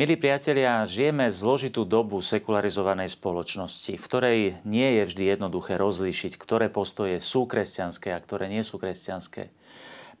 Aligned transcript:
Milí 0.00 0.16
priatelia, 0.16 0.88
žijeme 0.88 1.28
zložitú 1.28 1.84
dobu 1.84 2.24
sekularizovanej 2.24 3.20
spoločnosti, 3.20 4.00
v 4.00 4.06
ktorej 4.08 4.40
nie 4.64 4.96
je 4.96 5.02
vždy 5.04 5.36
jednoduché 5.36 5.76
rozlíšiť, 5.76 6.40
ktoré 6.40 6.72
postoje 6.72 7.20
sú 7.20 7.44
kresťanské 7.44 8.08
a 8.08 8.16
ktoré 8.16 8.48
nie 8.48 8.64
sú 8.64 8.80
kresťanské. 8.80 9.52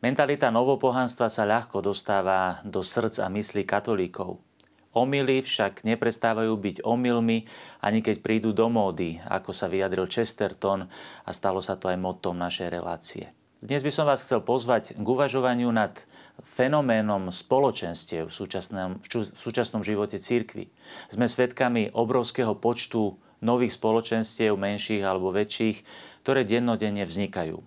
Mentalita 0.04 0.52
novopohanstva 0.52 1.32
sa 1.32 1.48
ľahko 1.48 1.80
dostáva 1.80 2.60
do 2.60 2.84
srdc 2.84 3.24
a 3.24 3.32
myslí 3.32 3.64
katolíkov. 3.64 4.44
Omily 4.92 5.48
však 5.48 5.80
neprestávajú 5.80 6.52
byť 6.60 6.76
omylmi, 6.84 7.48
ani 7.80 8.04
keď 8.04 8.20
prídu 8.20 8.52
do 8.52 8.68
módy, 8.68 9.16
ako 9.32 9.56
sa 9.56 9.64
vyjadril 9.64 10.04
Chesterton 10.12 10.92
a 11.24 11.30
stalo 11.32 11.64
sa 11.64 11.80
to 11.80 11.88
aj 11.88 11.96
motom 11.96 12.36
našej 12.36 12.68
relácie. 12.68 13.32
Dnes 13.64 13.80
by 13.80 13.88
som 13.88 14.04
vás 14.04 14.20
chcel 14.20 14.44
pozvať 14.44 14.92
k 14.92 15.06
uvažovaniu 15.08 15.72
nad 15.72 15.96
fenoménom 16.44 17.28
spoločenstiev 17.28 18.28
v 18.28 18.34
súčasnom, 18.34 19.00
v 19.00 19.38
súčasnom 19.38 19.84
živote 19.84 20.16
církvy. 20.16 20.72
Sme 21.12 21.28
svedkami 21.28 21.92
obrovského 21.92 22.56
počtu 22.56 23.16
nových 23.40 23.76
spoločenstiev, 23.76 24.56
menších 24.56 25.00
alebo 25.04 25.32
väčších, 25.32 25.84
ktoré 26.24 26.44
dennodenne 26.44 27.04
vznikajú. 27.08 27.60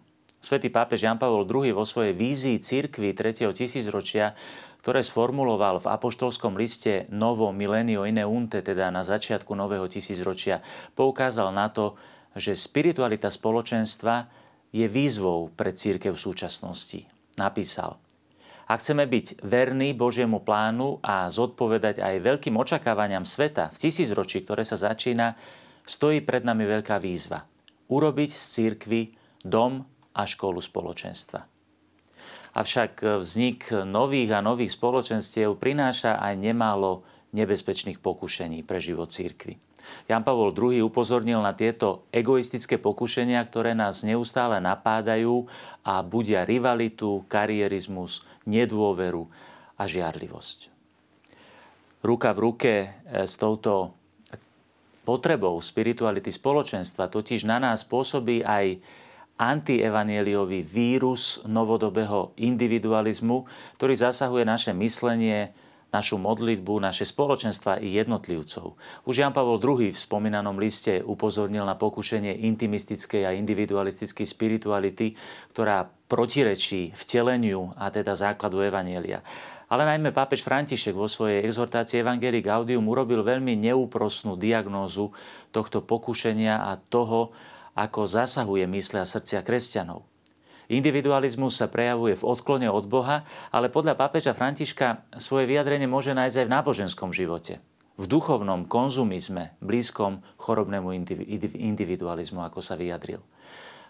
Svetý 0.43 0.67
pápež 0.67 1.07
Jan 1.07 1.17
Pavel 1.17 1.47
II 1.47 1.71
vo 1.71 1.87
svojej 1.87 2.11
vízii 2.11 2.59
církvy 2.59 3.15
3. 3.15 3.47
tisícročia, 3.55 4.35
ktoré 4.83 4.99
sformuloval 4.99 5.79
v 5.79 5.87
apoštolskom 5.87 6.59
liste 6.59 7.07
Novo 7.07 7.55
Milenio 7.55 8.03
Ineunte, 8.03 8.59
teda 8.59 8.91
na 8.91 9.07
začiatku 9.07 9.55
nového 9.55 9.87
tisícročia, 9.87 10.59
poukázal 10.99 11.55
na 11.55 11.71
to, 11.71 11.95
že 12.35 12.59
spiritualita 12.59 13.31
spoločenstva 13.31 14.27
je 14.75 14.83
výzvou 14.91 15.47
pre 15.55 15.71
církev 15.71 16.11
v 16.11 16.19
súčasnosti. 16.19 17.07
Napísal, 17.39 18.02
ak 18.63 18.79
chceme 18.79 19.03
byť 19.03 19.43
verní 19.43 19.91
Božiemu 19.91 20.39
plánu 20.39 21.03
a 21.03 21.27
zodpovedať 21.27 21.99
aj 21.99 22.23
veľkým 22.23 22.55
očakávaniam 22.55 23.27
sveta 23.27 23.71
v 23.75 23.77
tisícročí, 23.77 24.43
ktoré 24.47 24.63
sa 24.63 24.79
začína, 24.79 25.35
stojí 25.83 26.23
pred 26.23 26.47
nami 26.47 26.63
veľká 26.63 26.95
výzva. 27.03 27.43
Urobiť 27.91 28.31
z 28.31 28.43
církvy 28.55 29.01
dom 29.43 29.83
a 30.15 30.23
školu 30.23 30.63
spoločenstva. 30.63 31.43
Avšak 32.53 33.19
vznik 33.19 33.73
nových 33.83 34.37
a 34.37 34.39
nových 34.39 34.77
spoločenstiev 34.77 35.57
prináša 35.57 36.21
aj 36.21 36.33
nemálo 36.37 37.01
nebezpečných 37.33 37.97
pokušení 37.97 38.61
pre 38.61 38.77
život 38.77 39.09
církvy. 39.09 39.57
Jan 40.07 40.23
Pavol 40.23 40.55
II 40.55 40.79
upozornil 40.85 41.43
na 41.43 41.51
tieto 41.51 42.07
egoistické 42.13 42.79
pokušenia, 42.79 43.43
ktoré 43.43 43.75
nás 43.75 44.05
neustále 44.07 44.63
napádajú 44.63 45.49
a 45.83 45.99
budia 45.99 46.47
rivalitu, 46.47 47.27
karierizmus, 47.27 48.23
nedôveru 48.45 49.27
a 49.77 49.83
žiarlivosť. 49.87 50.73
Ruka 52.03 52.35
v 52.35 52.39
ruke 52.39 52.73
e, 52.83 52.87
s 53.23 53.39
touto 53.39 53.95
potrebou 55.03 55.59
spirituality 55.59 56.31
spoločenstva 56.31 57.11
totiž 57.11 57.47
na 57.47 57.59
nás 57.59 57.83
pôsobí 57.83 58.43
aj 58.43 58.79
antievanieliový 59.35 60.63
vírus 60.63 61.41
novodobého 61.43 62.31
individualizmu, 62.39 63.43
ktorý 63.79 63.93
zasahuje 63.97 64.43
naše 64.47 64.71
myslenie, 64.71 65.51
našu 65.93 66.17
modlitbu, 66.17 66.81
naše 66.81 67.05
spoločenstva 67.05 67.77
i 67.77 67.93
jednotlivcov. 67.93 68.73
Už 69.05 69.21
Jan 69.21 69.29
Pavel 69.29 69.61
II 69.61 69.93
v 69.93 69.95
spomínanom 69.95 70.57
liste 70.57 71.05
upozornil 71.05 71.61
na 71.63 71.77
pokušenie 71.77 72.43
intimistickej 72.49 73.29
a 73.29 73.37
individualistickej 73.37 74.25
spirituality, 74.25 75.13
ktorá 75.53 75.85
protirečí 76.09 76.97
vteleniu 76.97 77.77
a 77.77 77.93
teda 77.93 78.17
základu 78.17 78.65
Evanielia. 78.65 79.21
Ale 79.69 79.89
najmä 79.89 80.13
pápež 80.13 80.45
František 80.45 80.93
vo 80.93 81.09
svojej 81.09 81.45
exhortácii 81.49 82.05
Evangelii 82.05 82.45
Gaudium 82.45 82.85
urobil 82.85 83.25
veľmi 83.25 83.57
neúprosnú 83.57 84.37
diagnózu 84.37 85.09
tohto 85.49 85.81
pokušenia 85.81 86.69
a 86.69 86.77
toho, 86.77 87.33
ako 87.73 88.05
zasahuje 88.05 88.69
mysle 88.69 89.01
a 89.01 89.09
srdcia 89.09 89.41
kresťanov. 89.41 90.12
Individualizmus 90.71 91.59
sa 91.59 91.67
prejavuje 91.67 92.15
v 92.15 92.27
odklone 92.27 92.67
od 92.71 92.87
Boha, 92.87 93.27
ale 93.51 93.67
podľa 93.67 93.99
pápeža 93.99 94.31
Františka 94.31 95.07
svoje 95.19 95.47
vyjadrenie 95.49 95.89
môže 95.89 96.15
nájsť 96.15 96.37
aj 96.39 96.45
v 96.47 96.53
náboženskom 96.55 97.09
živote. 97.11 97.59
V 97.99 98.05
duchovnom 98.09 98.65
konzumizme, 98.65 99.53
blízkom 99.61 100.23
chorobnému 100.39 100.95
individualizmu, 101.53 102.41
ako 102.41 102.63
sa 102.63 102.73
vyjadril. 102.73 103.21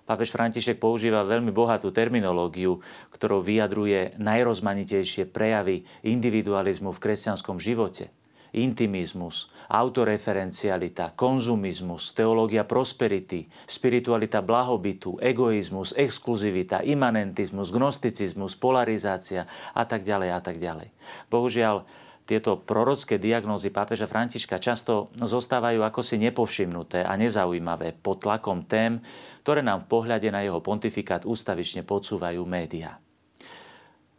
Pápež 0.03 0.35
František 0.35 0.83
používa 0.83 1.23
veľmi 1.23 1.55
bohatú 1.55 1.87
terminológiu, 1.95 2.83
ktorou 3.15 3.39
vyjadruje 3.39 4.19
najrozmanitejšie 4.19 5.31
prejavy 5.31 5.87
individualizmu 6.03 6.91
v 6.91 6.99
kresťanskom 6.99 7.61
živote– 7.63 8.11
intimizmus, 8.53 9.49
autoreferencialita, 9.67 11.17
konzumizmus, 11.17 12.13
teológia 12.13 12.63
prosperity, 12.63 13.49
spiritualita 13.65 14.45
blahobytu, 14.45 15.17
egoizmus, 15.17 15.97
exkluzivita, 15.97 16.85
imanentizmus, 16.85 17.73
gnosticizmus, 17.73 18.53
polarizácia 18.53 19.49
a 19.73 19.83
tak 19.89 20.05
ďalej 20.05 20.29
a 20.29 20.39
tak 20.39 20.61
ďalej. 20.61 20.93
Bohužiaľ, 21.33 21.83
tieto 22.23 22.55
prorocké 22.55 23.19
diagnózy 23.19 23.67
pápeža 23.67 24.07
Františka 24.07 24.55
často 24.55 25.11
zostávajú 25.19 25.83
ako 25.83 25.99
si 25.99 26.15
nepovšimnuté 26.23 27.03
a 27.03 27.19
nezaujímavé 27.19 27.99
pod 27.99 28.23
tlakom 28.23 28.63
tém, 28.63 29.03
ktoré 29.43 29.59
nám 29.59 29.83
v 29.83 29.91
pohľade 29.91 30.31
na 30.31 30.39
jeho 30.39 30.63
pontifikát 30.63 31.27
ústavične 31.27 31.83
podsúvajú 31.83 32.39
médiá. 32.47 32.95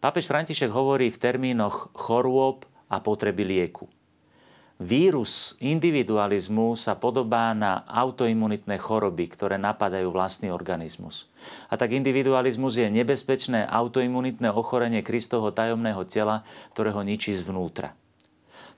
Pápež 0.05 0.29
František 0.29 0.69
hovorí 0.69 1.09
v 1.09 1.17
termínoch 1.17 1.97
chorôb 1.97 2.69
a 2.93 3.01
potreby 3.01 3.49
lieku. 3.49 3.89
Vírus 4.75 5.55
individualizmu 5.63 6.75
sa 6.75 6.99
podobá 6.99 7.55
na 7.55 7.87
autoimunitné 7.87 8.75
choroby, 8.83 9.31
ktoré 9.31 9.55
napadajú 9.55 10.11
vlastný 10.11 10.51
organizmus. 10.51 11.31
A 11.71 11.79
tak 11.79 11.95
individualizmus 11.95 12.83
je 12.83 12.91
nebezpečné 12.91 13.71
autoimunitné 13.71 14.51
ochorenie 14.51 15.07
Kristovho 15.07 15.55
tajomného 15.55 16.03
tela, 16.11 16.43
ktorého 16.75 17.07
ničí 17.07 17.39
zvnútra. 17.39 17.95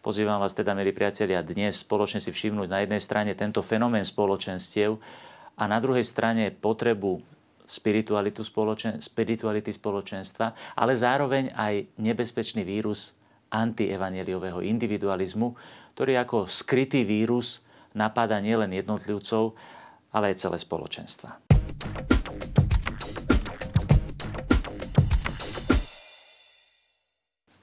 Pozývam 0.04 0.36
vás 0.36 0.52
teda, 0.52 0.76
milí 0.76 0.92
priatelia, 0.92 1.40
dnes 1.40 1.80
spoločne 1.80 2.20
si 2.20 2.28
všimnúť 2.28 2.68
na 2.68 2.84
jednej 2.84 3.00
strane 3.00 3.32
tento 3.32 3.64
fenomén 3.64 4.04
spoločenstiev 4.04 5.00
a 5.56 5.64
na 5.64 5.80
druhej 5.80 6.04
strane 6.04 6.52
potrebu 6.52 7.24
spiritualitu 7.64 8.44
spoločen- 8.44 9.00
spirituality 9.00 9.72
spoločenstva, 9.72 10.76
ale 10.76 10.92
zároveň 10.92 11.56
aj 11.56 11.88
nebezpečný 11.96 12.68
vírus 12.68 13.16
antievangeliového 13.50 14.60
individualizmu, 14.62 15.56
ktorý 15.96 16.20
ako 16.20 16.44
skrytý 16.44 17.08
vírus 17.08 17.64
napáda 17.96 18.36
nielen 18.36 18.68
jednotlivcov, 18.76 19.56
ale 20.12 20.36
aj 20.36 20.44
celé 20.44 20.60
spoločenstva. 20.60 21.40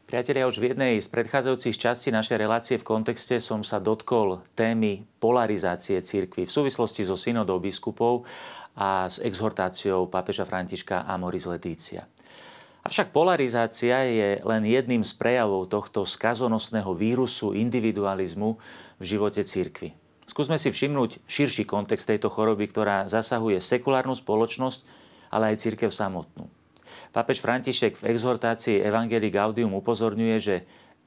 Priatelia, 0.09 0.49
už 0.49 0.61
v 0.61 0.73
jednej 0.73 0.94
z 1.01 1.09
predchádzajúcich 1.09 1.77
častí 1.77 2.09
našej 2.13 2.38
relácie 2.38 2.75
v 2.77 2.85
kontexte 2.85 3.38
som 3.38 3.61
sa 3.61 3.77
dotkol 3.77 4.41
témy 4.57 5.05
polarizácie 5.17 6.01
cirkvy 6.01 6.50
v 6.50 6.53
súvislosti 6.53 7.05
so 7.05 7.17
synodou 7.17 7.61
biskupov 7.61 8.25
a 8.77 9.09
s 9.09 9.21
exhortáciou 9.21 10.09
pápeža 10.09 10.45
Františka 10.45 11.05
Amoris 11.05 11.45
Letícia. 11.45 12.05
Avšak 12.83 13.16
polarizácia 13.16 14.03
je 14.03 14.29
len 14.44 14.63
jedným 14.67 15.07
z 15.07 15.16
prejavov 15.16 15.71
tohto 15.71 16.03
skazonosného 16.03 16.91
vírusu 16.91 17.56
individualizmu 17.56 18.59
v 19.00 19.03
živote 19.07 19.39
cirkvy. 19.39 19.95
Skúsme 20.27 20.59
si 20.59 20.68
všimnúť 20.68 21.24
širší 21.24 21.63
kontext 21.63 22.12
tejto 22.12 22.27
choroby, 22.27 22.68
ktorá 22.68 23.07
zasahuje 23.07 23.63
sekulárnu 23.63 24.15
spoločnosť, 24.19 24.83
ale 25.31 25.56
aj 25.56 25.63
cirkev 25.63 25.95
samotnú. 25.95 26.51
Pápež 27.15 27.39
František 27.39 28.03
v 28.03 28.07
exhortácii 28.12 28.83
Evangelii 28.83 29.31
Gaudium 29.31 29.80
upozorňuje, 29.80 30.38
že 30.44 30.56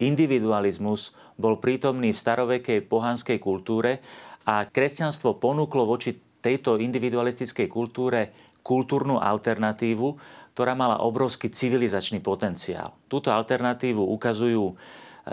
individualizmus 0.00 1.12
bol 1.37 1.61
prítomný 1.61 2.17
v 2.17 2.23
starovekej 2.25 2.88
pohanskej 2.88 3.37
kultúre 3.37 4.00
a 4.49 4.64
kresťanstvo 4.64 5.37
ponúklo 5.37 5.84
voči 5.84 6.17
tejto 6.40 6.81
individualistickej 6.81 7.69
kultúre 7.69 8.32
kultúrnu 8.64 9.19
alternatívu, 9.19 10.08
ktorá 10.56 10.73
mala 10.73 11.05
obrovský 11.05 11.53
civilizačný 11.53 12.25
potenciál. 12.25 12.97
Túto 13.12 13.29
alternatívu 13.29 14.00
ukazujú 14.00 14.73
eh, 14.73 14.76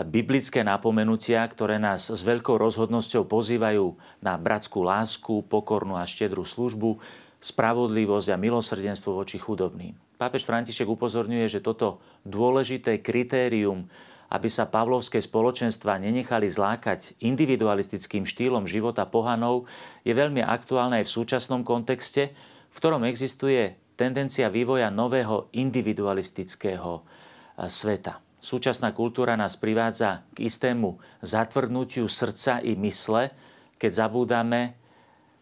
biblické 0.04 0.60
napomenutia, 0.60 1.40
ktoré 1.48 1.80
nás 1.80 2.12
s 2.12 2.20
veľkou 2.20 2.60
rozhodnosťou 2.60 3.24
pozývajú 3.24 3.96
na 4.20 4.36
bratskú 4.36 4.84
lásku, 4.84 5.48
pokornú 5.48 5.96
a 5.96 6.04
štedrú 6.04 6.44
službu, 6.44 7.00
spravodlivosť 7.40 8.36
a 8.36 8.36
milosrdenstvo 8.36 9.16
voči 9.16 9.40
chudobným. 9.40 9.96
Pápež 10.20 10.44
František 10.44 10.84
upozorňuje, 10.84 11.48
že 11.48 11.64
toto 11.64 12.04
dôležité 12.28 13.00
kritérium, 13.00 13.88
aby 14.28 14.48
sa 14.52 14.68
pavlovské 14.68 15.24
spoločenstva 15.24 16.04
nenechali 16.04 16.52
zlákať 16.52 17.16
individualistickým 17.24 18.28
štýlom 18.28 18.68
života 18.68 19.08
pohanov, 19.08 19.64
je 20.04 20.12
veľmi 20.12 20.44
aktuálne 20.44 21.00
aj 21.00 21.08
v 21.08 21.14
súčasnom 21.16 21.64
kontexte, 21.64 22.36
v 22.72 22.76
ktorom 22.76 23.08
existuje 23.08 23.83
tendencia 23.94 24.50
vývoja 24.50 24.90
nového 24.90 25.50
individualistického 25.54 27.02
sveta. 27.66 28.20
Súčasná 28.44 28.92
kultúra 28.92 29.40
nás 29.40 29.56
privádza 29.56 30.28
k 30.36 30.44
istému 30.44 31.00
zatvrdnutiu 31.24 32.04
srdca 32.04 32.60
i 32.60 32.76
mysle, 32.76 33.32
keď 33.80 34.04
zabúdame, 34.04 34.76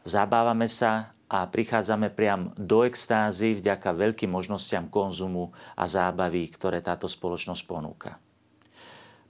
zabávame 0.07 0.71
sa 0.71 1.11
a 1.27 1.49
prichádzame 1.49 2.15
priam 2.15 2.55
do 2.55 2.87
extázy 2.87 3.59
vďaka 3.59 3.91
veľkým 3.91 4.31
možnostiam 4.31 4.87
konzumu 4.87 5.51
a 5.75 5.89
zábavy, 5.89 6.47
ktoré 6.53 6.79
táto 6.85 7.11
spoločnosť 7.11 7.63
ponúka. 7.67 8.21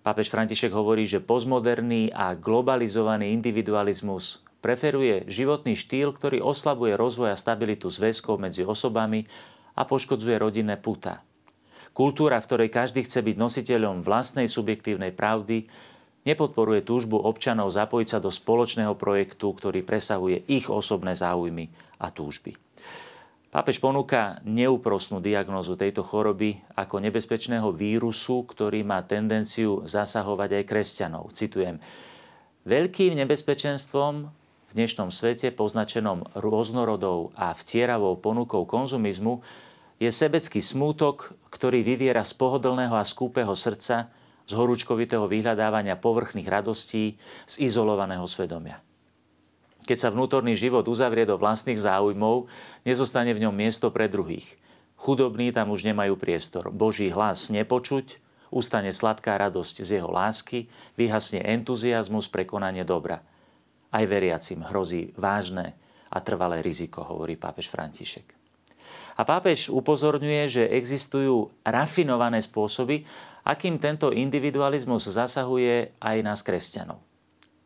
Pápež 0.03 0.35
František 0.35 0.75
hovorí, 0.75 1.07
že 1.07 1.23
postmoderný 1.23 2.11
a 2.11 2.35
globalizovaný 2.35 3.31
individualizmus 3.31 4.43
preferuje 4.63 5.27
životný 5.27 5.75
štýl, 5.75 6.15
ktorý 6.15 6.39
oslabuje 6.39 6.95
rozvoj 6.95 7.35
a 7.35 7.37
stabilitu 7.37 7.91
zväzkov 7.91 8.39
medzi 8.39 8.63
osobami 8.63 9.27
a 9.75 9.83
poškodzuje 9.83 10.39
rodinné 10.39 10.79
puta. 10.79 11.21
Kultúra, 11.93 12.41
v 12.41 12.49
ktorej 12.49 12.71
každý 12.73 13.05
chce 13.05 13.21
byť 13.21 13.37
nositeľom 13.37 14.01
vlastnej 14.01 14.49
subjektívnej 14.49 15.13
pravdy, 15.13 15.69
nepodporuje 16.25 16.87
túžbu 16.87 17.21
občanov 17.21 17.69
zapojiť 17.75 18.09
sa 18.09 18.19
do 18.23 18.33
spoločného 18.33 18.97
projektu, 18.97 19.53
ktorý 19.53 19.85
presahuje 19.85 20.47
ich 20.49 20.71
osobné 20.71 21.13
záujmy 21.13 21.69
a 22.01 22.09
túžby. 22.09 22.57
Pápež 23.53 23.85
ponúka 23.85 24.41
neúprosnú 24.49 25.21
diagnózu 25.21 25.77
tejto 25.77 26.01
choroby 26.01 26.57
ako 26.73 27.05
nebezpečného 27.05 27.69
vírusu, 27.69 28.49
ktorý 28.49 28.81
má 28.81 29.05
tendenciu 29.05 29.85
zasahovať 29.85 30.57
aj 30.57 30.65
kresťanov. 30.65 31.37
Citujem, 31.37 31.77
Veľkým 32.63 33.19
nebezpečenstvom 33.19 34.31
v 34.73 34.81
dnešnom 34.81 35.13
svete, 35.13 35.53
poznačenom 35.53 36.33
rôznorodou 36.33 37.37
a 37.37 37.53
vtieravou 37.53 38.17
ponukou 38.17 38.65
konzumizmu, 38.65 39.45
je 40.01 40.09
sebecký 40.09 40.65
smútok, 40.65 41.37
ktorý 41.53 41.85
vyviera 41.85 42.25
z 42.25 42.33
pohodlného 42.41 42.97
a 42.97 43.05
skúpeho 43.05 43.53
srdca, 43.53 44.09
z 44.49 44.53
horúčkovitého 44.57 45.29
vyhľadávania 45.29 46.01
povrchných 46.01 46.49
radostí, 46.49 47.21
z 47.45 47.55
izolovaného 47.61 48.25
svedomia. 48.25 48.81
Keď 49.85 49.99
sa 50.01 50.09
vnútorný 50.09 50.57
život 50.57 50.89
uzavrie 50.89 51.29
do 51.29 51.37
vlastných 51.37 51.77
záujmov, 51.77 52.49
nezostane 52.89 53.37
v 53.37 53.45
ňom 53.45 53.53
miesto 53.53 53.93
pre 53.93 54.09
druhých. 54.09 54.57
Chudobní 54.97 55.53
tam 55.53 55.69
už 55.69 55.85
nemajú 55.85 56.17
priestor. 56.17 56.73
Boží 56.73 57.13
hlas 57.13 57.53
nepočuť, 57.53 58.17
ustane 58.49 58.89
sladká 58.89 59.37
radosť 59.37 59.85
z 59.85 60.01
jeho 60.01 60.09
lásky, 60.09 60.73
vyhasne 60.97 61.45
entuziasmus 61.45 62.33
pre 62.33 62.49
konanie 62.49 62.89
dobra. 62.89 63.21
Aj 63.93 64.05
veriacim 64.09 64.65
hrozí 64.65 65.13
vážne 65.15 65.77
a 66.09 66.19
trvalé 66.25 66.65
riziko, 66.65 67.05
hovorí 67.05 67.37
pápež 67.37 67.69
František. 67.69 68.33
A 69.17 69.23
pápež 69.29 69.69
upozorňuje, 69.69 70.43
že 70.49 70.65
existujú 70.73 71.53
rafinované 71.65 72.41
spôsoby, 72.41 73.05
akým 73.45 73.77
tento 73.77 74.09
individualizmus 74.09 75.05
zasahuje 75.05 75.93
aj 76.01 76.17
nás 76.25 76.41
kresťanov. 76.41 77.01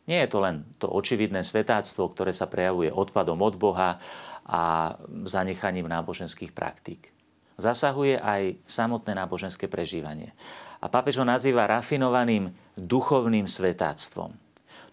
Nie 0.06 0.26
je 0.26 0.30
to 0.30 0.38
len 0.38 0.62
to 0.78 0.86
očividné 0.86 1.42
svetáctvo, 1.42 2.14
ktoré 2.14 2.30
sa 2.30 2.46
prejavuje 2.46 2.90
odpadom 2.90 3.38
od 3.42 3.54
Boha 3.58 3.98
a 4.46 4.94
zanechaním 5.26 5.90
náboženských 5.90 6.54
praktík. 6.54 7.10
Zasahuje 7.58 8.14
aj 8.18 8.62
samotné 8.66 9.18
náboženské 9.18 9.66
prežívanie. 9.66 10.30
A 10.78 10.86
pápež 10.86 11.18
ho 11.18 11.26
nazýva 11.26 11.66
rafinovaným 11.66 12.54
duchovným 12.78 13.50
svetáctvom. 13.50 14.45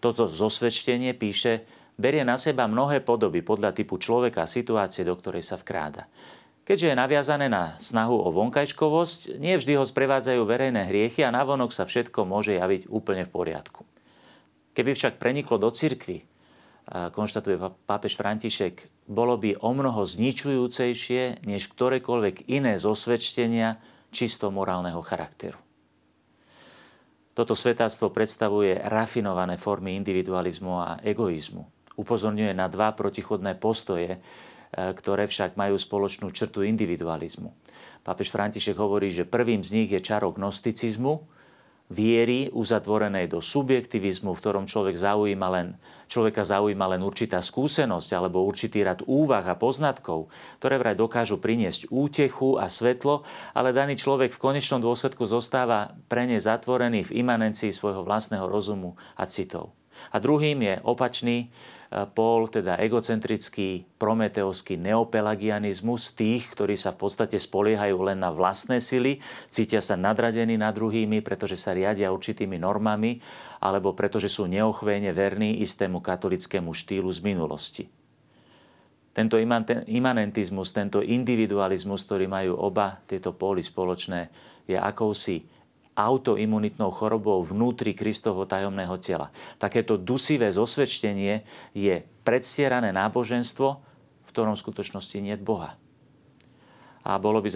Toto 0.04 0.28
zosvedčenie 0.28 1.16
píše, 1.16 1.64
berie 1.96 2.28
na 2.28 2.36
seba 2.36 2.68
mnohé 2.68 3.00
podoby 3.00 3.40
podľa 3.40 3.72
typu 3.72 3.96
človeka 3.96 4.44
a 4.44 4.52
situácie, 4.52 5.00
do 5.00 5.16
ktorej 5.16 5.40
sa 5.40 5.56
vkráda. 5.56 6.04
Keďže 6.68 6.92
je 6.92 7.00
naviazané 7.00 7.48
na 7.48 7.72
snahu 7.80 8.12
o 8.12 8.28
vonkajškovosť, 8.28 9.40
nie 9.40 9.56
vždy 9.56 9.80
ho 9.80 9.84
sprevádzajú 9.88 10.44
verejné 10.44 10.92
hriechy 10.92 11.24
a 11.24 11.32
navonok 11.32 11.72
sa 11.72 11.88
všetko 11.88 12.28
môže 12.28 12.52
javiť 12.52 12.92
úplne 12.92 13.24
v 13.24 13.32
poriadku. 13.32 13.88
Keby 14.76 14.92
však 14.92 15.16
preniklo 15.16 15.56
do 15.56 15.72
cirkvy, 15.72 16.20
konštatuje 16.88 17.56
pápež 17.88 18.20
František, 18.20 19.08
bolo 19.08 19.40
by 19.40 19.56
o 19.64 19.72
mnoho 19.72 20.04
zničujúcejšie 20.04 21.48
než 21.48 21.72
ktorékoľvek 21.72 22.52
iné 22.52 22.76
zosvedčenia 22.76 23.80
čisto 24.12 24.52
morálneho 24.52 25.00
charakteru. 25.00 25.63
Toto 27.34 27.58
svetáctvo 27.58 28.14
predstavuje 28.14 28.78
rafinované 28.78 29.58
formy 29.58 29.98
individualizmu 29.98 30.72
a 30.78 30.90
egoizmu. 31.02 31.66
Upozorňuje 31.98 32.54
na 32.54 32.70
dva 32.70 32.94
protichodné 32.94 33.58
postoje, 33.58 34.22
E, 34.74 34.90
ktoré 34.90 35.30
však 35.30 35.54
majú 35.54 35.78
spoločnú 35.78 36.34
črtu 36.34 36.66
individualizmu. 36.66 37.54
Pápež 38.02 38.34
František 38.34 38.74
hovorí, 38.74 39.14
že 39.14 39.22
prvým 39.22 39.62
z 39.62 39.70
nich 39.70 39.90
je 39.94 40.02
čaro 40.02 40.34
gnosticizmu, 40.34 41.30
viery 41.92 42.48
uzatvorenej 42.48 43.28
do 43.28 43.44
subjektivizmu, 43.44 44.32
v 44.32 44.40
ktorom 44.40 44.64
človek 44.64 44.96
zaujíma 44.96 45.48
len, 45.52 45.76
človeka 46.08 46.40
zaujíma 46.40 46.96
len 46.96 47.04
určitá 47.04 47.44
skúsenosť 47.44 48.08
alebo 48.16 48.44
určitý 48.48 48.80
rad 48.80 49.04
úvah 49.04 49.44
a 49.44 49.58
poznatkov, 49.58 50.32
ktoré 50.64 50.80
vraj 50.80 50.96
dokážu 50.96 51.36
priniesť 51.36 51.92
útechu 51.92 52.56
a 52.56 52.72
svetlo, 52.72 53.28
ale 53.52 53.76
daný 53.76 54.00
človek 54.00 54.32
v 54.32 54.42
konečnom 54.42 54.80
dôsledku 54.80 55.28
zostáva 55.28 55.92
pre 56.08 56.24
ne 56.24 56.40
zatvorený 56.40 57.12
v 57.12 57.20
imanencii 57.20 57.68
svojho 57.68 58.00
vlastného 58.00 58.48
rozumu 58.48 58.96
a 59.20 59.28
citov. 59.28 59.76
A 60.10 60.18
druhým 60.18 60.58
je 60.64 60.74
opačný, 60.82 61.52
pol, 62.10 62.50
teda 62.50 62.74
egocentrický, 62.82 63.86
prometeovský 64.02 64.74
neopelagianizmus 64.74 66.18
tých, 66.18 66.50
ktorí 66.50 66.74
sa 66.74 66.90
v 66.90 67.06
podstate 67.06 67.38
spoliehajú 67.38 68.10
len 68.10 68.18
na 68.18 68.34
vlastné 68.34 68.82
sily, 68.82 69.22
cítia 69.46 69.78
sa 69.78 69.94
nadradení 69.94 70.58
nad 70.58 70.74
druhými, 70.74 71.22
pretože 71.22 71.54
sa 71.54 71.70
riadia 71.70 72.10
určitými 72.10 72.58
normami, 72.58 73.22
alebo 73.62 73.94
pretože 73.94 74.26
sú 74.26 74.50
neochvejne 74.50 75.14
verní 75.14 75.62
istému 75.62 76.02
katolickému 76.02 76.74
štýlu 76.74 77.10
z 77.14 77.20
minulosti. 77.22 77.84
Tento 79.14 79.38
imanentizmus, 79.86 80.74
tento 80.74 80.98
individualizmus, 80.98 82.02
ktorý 82.02 82.26
majú 82.26 82.58
oba 82.58 82.98
tieto 83.06 83.30
póly 83.30 83.62
spoločné, 83.62 84.26
je 84.66 84.74
akousi 84.74 85.46
autoimunitnou 85.94 86.90
chorobou 86.90 87.38
vnútri 87.46 87.94
Kristovho 87.94 88.44
tajomného 88.44 88.98
tela. 88.98 89.30
Takéto 89.62 89.94
dusivé 89.94 90.50
zosvedčenie 90.50 91.46
je 91.70 92.02
predstierané 92.26 92.90
náboženstvo, 92.90 93.68
v 94.22 94.28
ktorom 94.34 94.58
v 94.58 94.62
skutočnosti 94.66 95.16
nie 95.22 95.34
je 95.38 95.42
Boha. 95.42 95.78
A 97.04 97.20
bolo 97.20 97.44
by 97.44 97.52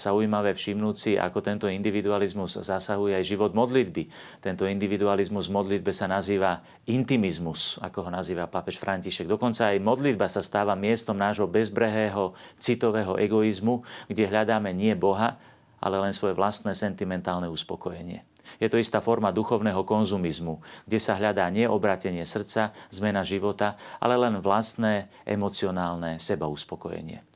zaujímavé 0.00 0.56
všimnúť 0.56 0.96
si, 0.96 1.12
ako 1.12 1.44
tento 1.44 1.68
individualizmus 1.68 2.56
zasahuje 2.56 3.20
aj 3.20 3.28
život 3.28 3.52
modlitby. 3.52 4.08
Tento 4.40 4.64
individualizmus 4.64 5.52
v 5.52 5.60
modlitbe 5.60 5.92
sa 5.92 6.08
nazýva 6.08 6.64
intimizmus, 6.88 7.76
ako 7.84 8.08
ho 8.08 8.10
nazýva 8.10 8.48
pápež 8.48 8.80
František. 8.80 9.28
Dokonca 9.28 9.76
aj 9.76 9.76
modlitba 9.76 10.24
sa 10.24 10.40
stáva 10.40 10.72
miestom 10.72 11.20
nášho 11.20 11.44
bezbrehého 11.52 12.32
citového 12.56 13.20
egoizmu, 13.20 13.84
kde 14.08 14.32
hľadáme 14.32 14.72
nie 14.72 14.96
Boha, 14.96 15.36
ale 15.82 15.98
len 15.98 16.14
svoje 16.14 16.38
vlastné 16.38 16.72
sentimentálne 16.78 17.50
uspokojenie. 17.50 18.22
Je 18.62 18.70
to 18.70 18.78
istá 18.78 19.02
forma 19.02 19.34
duchovného 19.34 19.82
konzumizmu, 19.82 20.62
kde 20.86 20.98
sa 21.02 21.18
hľadá 21.18 21.48
nie 21.50 21.66
obratenie 21.66 22.22
srdca, 22.22 22.70
zmena 22.94 23.26
života, 23.26 23.74
ale 23.98 24.14
len 24.14 24.38
vlastné 24.38 25.10
emocionálne 25.26 26.22
sebauspokojenie. 26.22 27.26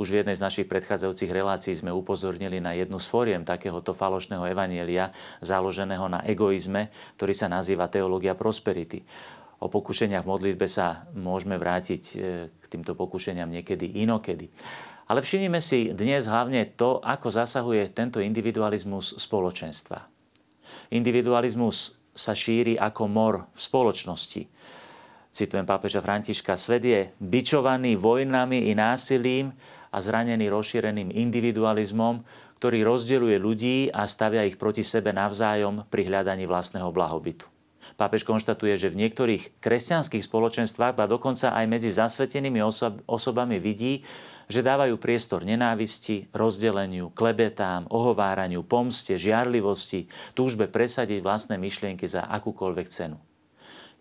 Už 0.00 0.08
v 0.08 0.24
jednej 0.24 0.32
z 0.32 0.40
našich 0.40 0.66
predchádzajúcich 0.68 1.28
relácií 1.28 1.76
sme 1.76 1.92
upozornili 1.92 2.56
na 2.56 2.72
jednu 2.72 2.96
z 2.96 3.04
fóriem 3.04 3.44
takéhoto 3.44 3.92
falošného 3.92 4.48
evanielia, 4.48 5.12
založeného 5.44 6.08
na 6.08 6.24
egoizme, 6.24 6.88
ktorý 7.20 7.36
sa 7.36 7.52
nazýva 7.52 7.84
teológia 7.92 8.32
prosperity. 8.32 9.04
O 9.60 9.68
pokušeniach 9.68 10.24
v 10.24 10.30
modlitbe 10.32 10.64
sa 10.64 11.04
môžeme 11.12 11.60
vrátiť 11.60 12.02
e, 12.08 12.48
k 12.48 12.64
týmto 12.64 12.96
pokušeniam 12.96 13.52
niekedy 13.52 14.00
inokedy. 14.00 14.48
Ale 15.10 15.26
všimnime 15.26 15.58
si 15.58 15.90
dnes 15.90 16.30
hlavne 16.30 16.70
to, 16.78 17.02
ako 17.02 17.34
zasahuje 17.34 17.90
tento 17.90 18.22
individualizmus 18.22 19.18
spoločenstva. 19.18 20.06
Individualizmus 20.94 21.98
sa 22.14 22.30
šíri 22.30 22.78
ako 22.78 23.10
mor 23.10 23.50
v 23.50 23.58
spoločnosti. 23.58 24.42
Citujem 25.34 25.66
pápeža 25.66 25.98
Františka, 25.98 26.54
svet 26.54 26.86
je 26.86 27.00
bičovaný 27.18 27.98
vojnami 27.98 28.70
i 28.70 28.72
násilím 28.78 29.50
a 29.90 29.98
zranený 29.98 30.46
rozšíreným 30.46 31.10
individualizmom, 31.10 32.22
ktorý 32.62 32.86
rozdeľuje 32.86 33.36
ľudí 33.42 33.78
a 33.90 34.06
stavia 34.06 34.46
ich 34.46 34.62
proti 34.62 34.86
sebe 34.86 35.10
navzájom 35.10 35.90
pri 35.90 36.06
hľadaní 36.06 36.46
vlastného 36.46 36.86
blahobytu. 36.94 37.50
Pápež 37.98 38.22
konštatuje, 38.22 38.78
že 38.78 38.94
v 38.94 39.02
niektorých 39.02 39.58
kresťanských 39.58 40.22
spoločenstvách, 40.22 40.94
a 41.02 41.10
dokonca 41.10 41.50
aj 41.50 41.66
medzi 41.66 41.90
zasvetenými 41.90 42.62
osob- 42.62 43.02
osobami 43.10 43.58
vidí, 43.58 44.06
že 44.50 44.66
dávajú 44.66 44.98
priestor 44.98 45.46
nenávisti, 45.46 46.26
rozdeleniu, 46.34 47.14
klebetám, 47.14 47.86
ohováraniu, 47.86 48.66
pomste, 48.66 49.14
žiarlivosti, 49.14 50.10
túžbe 50.34 50.66
presadiť 50.66 51.22
vlastné 51.22 51.54
myšlienky 51.54 52.10
za 52.10 52.26
akúkoľvek 52.26 52.86
cenu. 52.90 53.14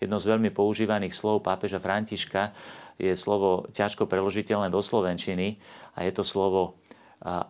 Jedno 0.01 0.17
z 0.17 0.25
veľmi 0.25 0.49
používaných 0.49 1.13
slov 1.13 1.45
pápeža 1.45 1.77
Františka 1.77 2.57
je 2.97 3.13
slovo 3.13 3.69
ťažko 3.69 4.09
preložiteľné 4.09 4.73
do 4.73 4.81
slovenčiny 4.81 5.61
a 5.93 6.09
je 6.09 6.11
to 6.17 6.25
slovo 6.25 6.81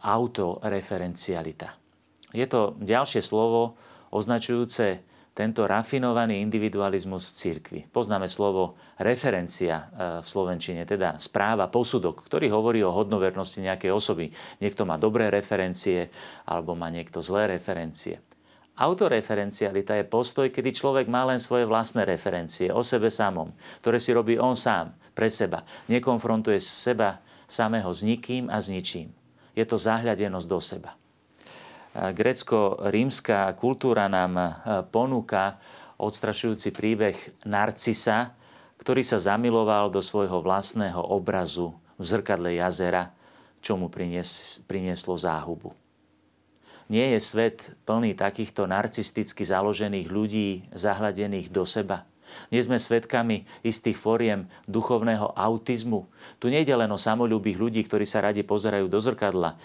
autoreferencialita. 0.04 1.80
Je 2.36 2.46
to 2.46 2.76
ďalšie 2.84 3.24
slovo 3.24 3.80
označujúce 4.12 5.09
tento 5.40 5.64
rafinovaný 5.64 6.44
individualizmus 6.44 7.32
v 7.32 7.36
cirkvi. 7.40 7.80
Poznáme 7.88 8.28
slovo 8.28 8.76
referencia 9.00 9.88
e, 9.88 10.20
v 10.20 10.28
slovenčine, 10.28 10.84
teda 10.84 11.16
správa, 11.16 11.72
posudok, 11.72 12.28
ktorý 12.28 12.52
hovorí 12.52 12.84
o 12.84 12.92
hodnovernosti 12.92 13.64
nejakej 13.64 13.88
osoby. 13.88 14.36
Niekto 14.60 14.84
má 14.84 15.00
dobré 15.00 15.32
referencie 15.32 16.12
alebo 16.44 16.76
má 16.76 16.92
niekto 16.92 17.24
zlé 17.24 17.56
referencie. 17.56 18.20
Autoreferencialita 18.76 19.96
je 19.96 20.12
postoj, 20.12 20.52
kedy 20.52 20.76
človek 20.76 21.08
má 21.08 21.24
len 21.24 21.40
svoje 21.40 21.64
vlastné 21.64 22.04
referencie 22.04 22.68
o 22.68 22.84
sebe 22.84 23.08
samom, 23.08 23.56
ktoré 23.80 24.04
si 24.04 24.12
robí 24.12 24.36
on 24.36 24.60
sám, 24.60 24.92
pre 25.16 25.32
seba. 25.32 25.64
Nekonfrontuje 25.88 26.60
seba 26.60 27.24
samého 27.48 27.92
s 27.96 28.04
nikým 28.04 28.52
a 28.52 28.60
s 28.60 28.68
ničím. 28.68 29.16
Je 29.56 29.64
to 29.64 29.80
zahľadenosť 29.80 30.48
do 30.52 30.60
seba 30.60 31.00
grecko-rímska 31.94 33.50
kultúra 33.58 34.06
nám 34.06 34.34
e, 34.38 34.46
ponúka 34.94 35.58
odstrašujúci 35.98 36.70
príbeh 36.72 37.18
Narcisa, 37.44 38.38
ktorý 38.80 39.04
sa 39.04 39.20
zamiloval 39.20 39.92
do 39.92 40.00
svojho 40.00 40.40
vlastného 40.40 41.02
obrazu 41.02 41.76
v 42.00 42.04
zrkadle 42.08 42.56
jazera, 42.56 43.12
čo 43.60 43.76
mu 43.76 43.92
prinies, 43.92 44.64
prinieslo 44.70 45.20
záhubu. 45.20 45.76
Nie 46.90 47.14
je 47.14 47.20
svet 47.22 47.58
plný 47.86 48.18
takýchto 48.18 48.66
narcisticky 48.66 49.46
založených 49.46 50.08
ľudí, 50.10 50.50
zahladených 50.74 51.54
do 51.54 51.68
seba. 51.68 52.08
Nie 52.50 52.62
sme 52.66 52.82
svedkami 52.82 53.46
istých 53.66 53.98
foriem 53.98 54.50
duchovného 54.66 55.34
autizmu. 55.38 56.10
Tu 56.42 56.50
nejde 56.50 56.74
len 56.74 56.90
o 56.90 56.98
samolúbých 56.98 57.58
ľudí, 57.58 57.82
ktorí 57.86 58.06
sa 58.06 58.26
radi 58.26 58.42
pozerajú 58.46 58.90
do 58.90 58.98
zrkadla, 59.02 59.58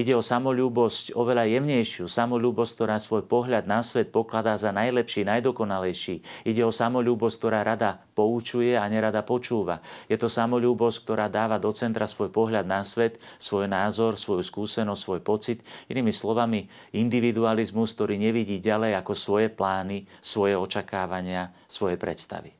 Ide 0.00 0.16
o 0.16 0.24
samolúbosť 0.24 1.12
oveľa 1.12 1.44
jemnejšiu, 1.44 2.08
samolúbosť, 2.08 2.72
ktorá 2.72 2.96
svoj 2.96 3.28
pohľad 3.28 3.68
na 3.68 3.84
svet 3.84 4.08
pokladá 4.08 4.56
za 4.56 4.72
najlepší, 4.72 5.28
najdokonalejší. 5.28 6.48
Ide 6.48 6.64
o 6.64 6.72
samolúbosť, 6.72 7.36
ktorá 7.36 7.60
rada 7.60 8.00
poučuje 8.16 8.80
a 8.80 8.88
nerada 8.88 9.20
počúva. 9.20 9.84
Je 10.08 10.16
to 10.16 10.32
samolúbosť, 10.32 11.04
ktorá 11.04 11.28
dáva 11.28 11.60
do 11.60 11.68
centra 11.76 12.08
svoj 12.08 12.32
pohľad 12.32 12.64
na 12.64 12.80
svet, 12.80 13.20
svoj 13.36 13.68
názor, 13.68 14.16
svoju 14.16 14.40
skúsenosť, 14.40 15.00
svoj 15.04 15.20
pocit. 15.20 15.60
Inými 15.92 16.16
slovami, 16.16 16.64
individualizmus, 16.96 17.92
ktorý 17.92 18.16
nevidí 18.16 18.56
ďalej 18.56 19.04
ako 19.04 19.12
svoje 19.12 19.52
plány, 19.52 20.08
svoje 20.24 20.56
očakávania, 20.56 21.52
svoje 21.68 22.00
predstavy. 22.00 22.56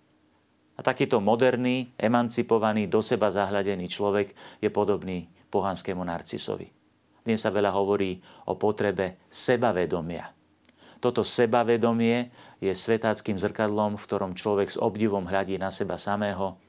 A 0.77 0.85
takýto 0.85 1.25
moderný, 1.25 1.89
emancipovaný, 1.97 2.85
do 2.85 3.01
seba 3.01 3.33
zahľadený 3.33 3.89
človek 3.89 4.61
je 4.61 4.69
podobný 4.69 5.25
pohanskému 5.49 6.05
narcisovi. 6.05 6.80
Dnes 7.25 7.41
sa 7.41 7.53
veľa 7.53 7.73
hovorí 7.77 8.21
o 8.49 8.57
potrebe 8.57 9.21
sebavedomia. 9.29 10.33
Toto 11.01 11.25
sebavedomie 11.25 12.29
je 12.61 12.73
svetáckým 12.77 13.41
zrkadlom, 13.41 13.97
v 13.97 14.05
ktorom 14.05 14.33
človek 14.37 14.69
s 14.69 14.77
obdivom 14.77 15.25
hľadí 15.25 15.57
na 15.57 15.73
seba 15.73 15.97
samého, 15.97 16.61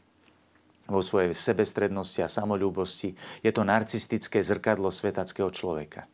vo 0.88 1.00
svojej 1.00 1.31
sebestrednosti 1.31 2.20
a 2.24 2.31
samolúbosti. 2.31 3.15
Je 3.43 3.51
to 3.51 3.63
narcistické 3.63 4.43
zrkadlo 4.43 4.91
svetackého 4.91 5.51
človeka. 5.51 6.08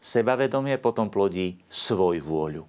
Sebavedomie 0.00 0.76
potom 0.76 1.08
plodí 1.08 1.60
svoj 1.68 2.20
vôľu. 2.20 2.64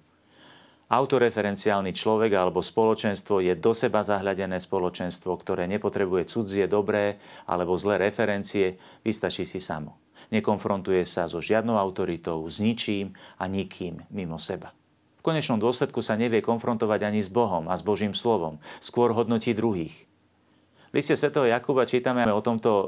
Autoreferenciálny 0.86 1.90
človek 1.90 2.30
alebo 2.38 2.62
spoločenstvo 2.62 3.42
je 3.42 3.58
do 3.58 3.74
seba 3.74 4.06
zahľadené 4.06 4.62
spoločenstvo, 4.62 5.34
ktoré 5.34 5.66
nepotrebuje 5.66 6.30
cudzie 6.30 6.70
dobré 6.70 7.18
alebo 7.44 7.74
zlé 7.74 7.98
referencie, 8.06 8.78
vystačí 9.02 9.42
si 9.42 9.58
samo. 9.58 10.05
Nekonfrontuje 10.34 11.06
sa 11.06 11.30
so 11.30 11.38
žiadnou 11.38 11.78
autoritou, 11.78 12.42
s 12.46 12.58
ničím 12.58 13.14
a 13.38 13.46
nikým 13.46 14.02
mimo 14.10 14.40
seba. 14.40 14.74
V 15.20 15.22
konečnom 15.22 15.58
dôsledku 15.58 16.02
sa 16.02 16.14
nevie 16.14 16.42
konfrontovať 16.42 17.00
ani 17.06 17.20
s 17.22 17.30
Bohom 17.30 17.66
a 17.66 17.74
s 17.74 17.82
Božím 17.82 18.14
slovom, 18.14 18.62
skôr 18.78 19.10
hodnotí 19.14 19.54
druhých. 19.54 20.06
V 20.90 21.02
liste 21.02 21.18
Sv. 21.18 21.34
Jakuba 21.34 21.82
čítame 21.84 22.22
o 22.30 22.40
tomto 22.40 22.70
e, 22.70 22.84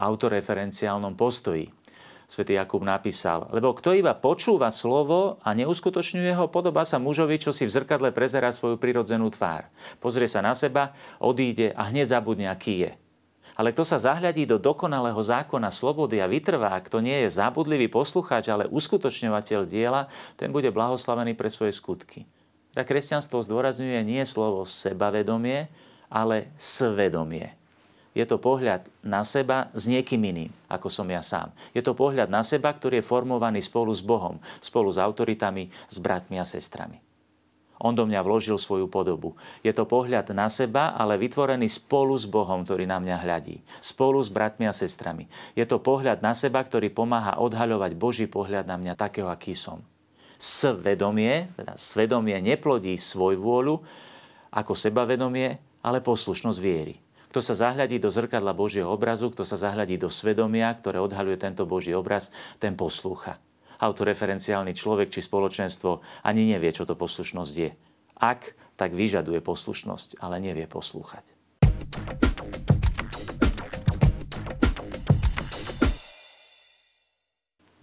autoreferenciálnom 0.00 1.14
postoji. 1.14 1.68
Svetý 2.26 2.58
Jakub 2.58 2.82
napísal, 2.82 3.46
lebo 3.54 3.70
kto 3.70 3.94
iba 3.94 4.10
počúva 4.10 4.74
slovo 4.74 5.38
a 5.46 5.54
neuskutočňuje 5.54 6.34
ho, 6.34 6.50
podobá 6.50 6.82
sa 6.82 6.98
mužovi, 6.98 7.38
čo 7.38 7.54
si 7.54 7.62
v 7.62 7.70
zrkadle 7.70 8.10
prezerá 8.10 8.50
svoju 8.50 8.82
prirodzenú 8.82 9.30
tvár. 9.30 9.70
Pozrie 10.02 10.26
sa 10.26 10.42
na 10.42 10.50
seba, 10.50 10.90
odíde 11.22 11.70
a 11.78 11.86
hneď 11.86 12.18
zabudne, 12.18 12.50
aký 12.50 12.82
je. 12.82 12.92
Ale 13.56 13.72
kto 13.72 13.88
sa 13.88 13.96
zahľadí 13.96 14.44
do 14.44 14.60
dokonalého 14.60 15.16
zákona 15.16 15.72
slobody 15.72 16.20
a 16.20 16.28
vytrvá, 16.28 16.76
kto 16.84 17.00
nie 17.00 17.24
je 17.24 17.40
zabudlivý 17.40 17.88
poslucháč, 17.88 18.52
ale 18.52 18.68
uskutočňovateľ 18.68 19.60
diela, 19.64 20.12
ten 20.36 20.52
bude 20.52 20.68
blahoslavený 20.68 21.32
pre 21.32 21.48
svoje 21.48 21.72
skutky. 21.72 22.28
Tak 22.76 22.92
kresťanstvo 22.92 23.40
zdôrazňuje 23.40 24.04
nie 24.04 24.20
slovo 24.28 24.68
sebavedomie, 24.68 25.72
ale 26.12 26.52
svedomie. 26.60 27.56
Je 28.12 28.24
to 28.28 28.40
pohľad 28.40 28.84
na 29.00 29.24
seba 29.24 29.72
s 29.72 29.88
niekým 29.88 30.20
iným, 30.20 30.52
ako 30.72 30.88
som 30.92 31.08
ja 31.08 31.20
sám. 31.20 31.52
Je 31.72 31.84
to 31.84 31.92
pohľad 31.96 32.32
na 32.32 32.40
seba, 32.44 32.72
ktorý 32.72 33.00
je 33.00 33.08
formovaný 33.08 33.60
spolu 33.60 33.92
s 33.92 34.00
Bohom, 34.00 34.40
spolu 34.60 34.88
s 34.88 35.00
autoritami, 35.00 35.68
s 35.88 35.96
bratmi 36.00 36.40
a 36.40 36.44
sestrami. 36.44 37.05
On 37.76 37.92
do 37.92 38.08
mňa 38.08 38.24
vložil 38.24 38.56
svoju 38.56 38.88
podobu. 38.88 39.36
Je 39.60 39.68
to 39.72 39.84
pohľad 39.84 40.32
na 40.32 40.48
seba, 40.48 40.96
ale 40.96 41.20
vytvorený 41.20 41.68
spolu 41.68 42.16
s 42.16 42.24
Bohom, 42.24 42.64
ktorý 42.64 42.88
na 42.88 42.96
mňa 42.96 43.16
hľadí. 43.20 43.60
Spolu 43.84 44.24
s 44.24 44.32
bratmi 44.32 44.64
a 44.64 44.72
sestrami. 44.72 45.28
Je 45.52 45.64
to 45.68 45.76
pohľad 45.76 46.24
na 46.24 46.32
seba, 46.32 46.64
ktorý 46.64 46.88
pomáha 46.88 47.36
odhaľovať 47.36 47.92
Boží 47.96 48.24
pohľad 48.24 48.64
na 48.64 48.80
mňa 48.80 48.96
takého, 48.96 49.28
aký 49.28 49.52
som. 49.52 49.84
Svedomie, 50.40 51.52
teda 51.56 51.76
svedomie 51.76 52.36
neplodí 52.40 52.96
svoj 52.96 53.36
vôľu 53.40 53.80
ako 54.52 54.72
sebavedomie, 54.72 55.60
ale 55.84 56.00
poslušnosť 56.00 56.58
viery. 56.60 56.96
Kto 57.32 57.44
sa 57.44 57.68
zahľadí 57.68 58.00
do 58.00 58.08
zrkadla 58.08 58.56
Božieho 58.56 58.88
obrazu, 58.88 59.28
kto 59.28 59.44
sa 59.44 59.60
zahľadí 59.60 60.00
do 60.00 60.08
svedomia, 60.08 60.72
ktoré 60.72 60.96
odhaľuje 61.04 61.36
tento 61.36 61.68
Boží 61.68 61.92
obraz, 61.92 62.32
ten 62.56 62.72
poslúcha 62.72 63.36
autoreferenciálny 63.80 64.72
človek 64.72 65.12
či 65.12 65.20
spoločenstvo 65.24 66.00
ani 66.24 66.52
nevie, 66.52 66.70
čo 66.72 66.88
to 66.88 66.96
poslušnosť 66.96 67.54
je. 67.56 67.70
Ak, 68.16 68.56
tak 68.76 68.92
vyžaduje 68.96 69.40
poslušnosť, 69.40 70.20
ale 70.20 70.40
nevie 70.40 70.64
poslúchať. 70.68 71.36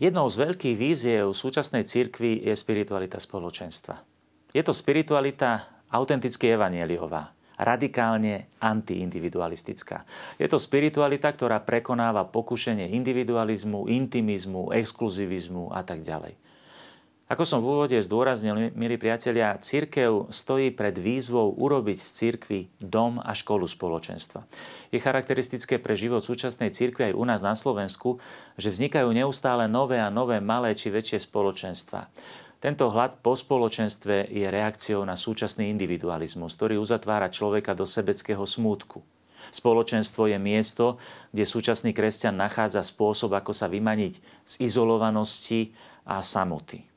Jednou 0.01 0.27
z 0.27 0.35
veľkých 0.35 0.75
víziev 0.75 1.31
súčasnej 1.31 1.87
cirkvi 1.87 2.43
je 2.43 2.53
spiritualita 2.57 3.21
spoločenstva. 3.23 4.03
Je 4.51 4.59
to 4.59 4.75
spiritualita 4.75 5.69
autenticky 5.87 6.51
evanieliová 6.51 7.31
radikálne 7.63 8.51
antiindividualistická. 8.59 10.03
Je 10.35 10.51
to 10.51 10.59
spiritualita, 10.59 11.31
ktorá 11.31 11.63
prekonáva 11.63 12.27
pokušenie 12.27 12.91
individualizmu, 12.91 13.87
intimizmu, 13.87 14.75
exkluzivizmu 14.75 15.71
a 15.71 15.81
tak 15.87 16.03
ďalej. 16.03 16.35
Ako 17.31 17.47
som 17.47 17.63
v 17.63 17.71
úvode 17.71 17.97
zdôraznil, 17.97 18.75
milí 18.77 18.99
priatelia, 18.99 19.57
církev 19.57 20.27
stojí 20.29 20.75
pred 20.75 20.93
výzvou 20.93 21.55
urobiť 21.55 21.97
z 21.97 22.07
církvy 22.19 22.59
dom 22.77 23.17
a 23.17 23.31
školu 23.33 23.63
spoločenstva. 23.65 24.43
Je 24.91 24.99
charakteristické 25.01 25.79
pre 25.79 25.95
život 25.97 26.21
súčasnej 26.21 26.75
církvy 26.75 27.09
aj 27.09 27.17
u 27.17 27.23
nás 27.23 27.41
na 27.41 27.55
Slovensku, 27.57 28.21
že 28.59 28.69
vznikajú 28.69 29.09
neustále 29.15 29.71
nové 29.71 30.03
a 30.03 30.13
nové 30.13 30.43
malé 30.43 30.75
či 30.75 30.91
väčšie 30.91 31.25
spoločenstva. 31.25 32.11
Tento 32.63 32.87
hlad 32.87 33.19
po 33.19 33.35
spoločenstve 33.35 34.31
je 34.31 34.47
reakciou 34.47 35.03
na 35.03 35.19
súčasný 35.19 35.67
individualizmus, 35.67 36.55
ktorý 36.55 36.79
uzatvára 36.79 37.27
človeka 37.27 37.75
do 37.75 37.83
sebeckého 37.83 38.47
smútku. 38.47 39.03
Spoločenstvo 39.51 40.31
je 40.31 40.39
miesto, 40.39 40.95
kde 41.35 41.43
súčasný 41.43 41.91
kresťan 41.91 42.39
nachádza 42.39 42.79
spôsob, 42.79 43.35
ako 43.35 43.51
sa 43.51 43.67
vymaniť 43.67 44.23
z 44.47 44.53
izolovanosti 44.63 45.75
a 46.07 46.23
samoty. 46.23 46.87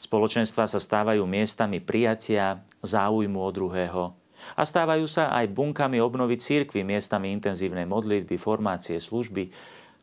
Spoločenstva 0.00 0.64
sa 0.64 0.80
stávajú 0.80 1.20
miestami 1.28 1.84
prijatia, 1.84 2.64
záujmu 2.80 3.44
od 3.44 3.52
druhého 3.52 4.04
a 4.56 4.62
stávajú 4.64 5.04
sa 5.04 5.36
aj 5.36 5.52
bunkami 5.52 6.00
obnovy 6.00 6.40
církvy, 6.40 6.80
miestami 6.80 7.28
intenzívnej 7.28 7.84
modlitby, 7.84 8.40
formácie, 8.40 8.96
služby, 8.96 9.52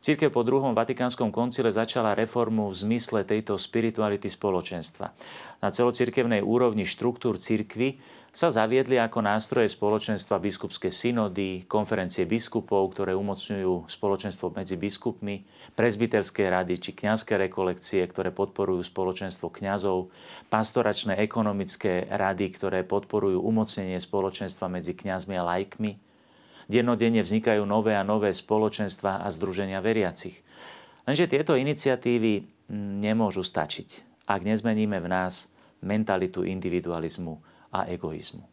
Církev 0.02 0.34
po 0.34 0.42
druhom 0.42 0.74
Vatikánskom 0.74 1.30
koncile 1.30 1.70
začala 1.70 2.18
reformu 2.18 2.66
v 2.66 2.74
zmysle 2.74 3.22
tejto 3.22 3.54
spirituality 3.54 4.26
spoločenstva. 4.26 5.14
Na 5.62 5.70
celocirkevnej 5.70 6.42
úrovni 6.42 6.82
štruktúr 6.82 7.38
cirkvy 7.38 8.02
sa 8.34 8.50
zaviedli 8.50 8.98
ako 8.98 9.22
nástroje 9.22 9.70
spoločenstva 9.70 10.42
biskupské 10.42 10.90
synody, 10.90 11.70
konferencie 11.70 12.26
biskupov, 12.26 12.90
ktoré 12.98 13.14
umocňujú 13.14 13.86
spoločenstvo 13.86 14.50
medzi 14.50 14.74
biskupmi, 14.74 15.46
prezbiterské 15.78 16.50
rady 16.50 16.82
či 16.82 16.98
kňazské 16.98 17.38
rekolekcie, 17.38 18.02
ktoré 18.02 18.34
podporujú 18.34 18.82
spoločenstvo 18.82 19.54
kňazov, 19.54 20.10
pastoračné 20.50 21.22
ekonomické 21.22 22.10
rady, 22.10 22.50
ktoré 22.50 22.82
podporujú 22.82 23.38
umocnenie 23.38 24.02
spoločenstva 24.02 24.66
medzi 24.66 24.98
kňazmi 24.98 25.38
a 25.38 25.46
lajkmi, 25.46 26.10
Dennodenne 26.70 27.22
vznikajú 27.22 27.62
nové 27.66 27.96
a 27.96 28.06
nové 28.06 28.30
spoločenstva 28.30 29.22
a 29.22 29.28
združenia 29.30 29.82
veriacich. 29.82 30.38
Lenže 31.02 31.26
tieto 31.26 31.58
iniciatívy 31.58 32.46
nemôžu 33.02 33.42
stačiť. 33.42 34.12
ak 34.22 34.40
nezmeníme 34.46 35.02
v 35.02 35.08
nás 35.10 35.50
mentalitu 35.82 36.46
individualizmu 36.46 37.42
a 37.74 37.90
egoizmu. 37.90 38.46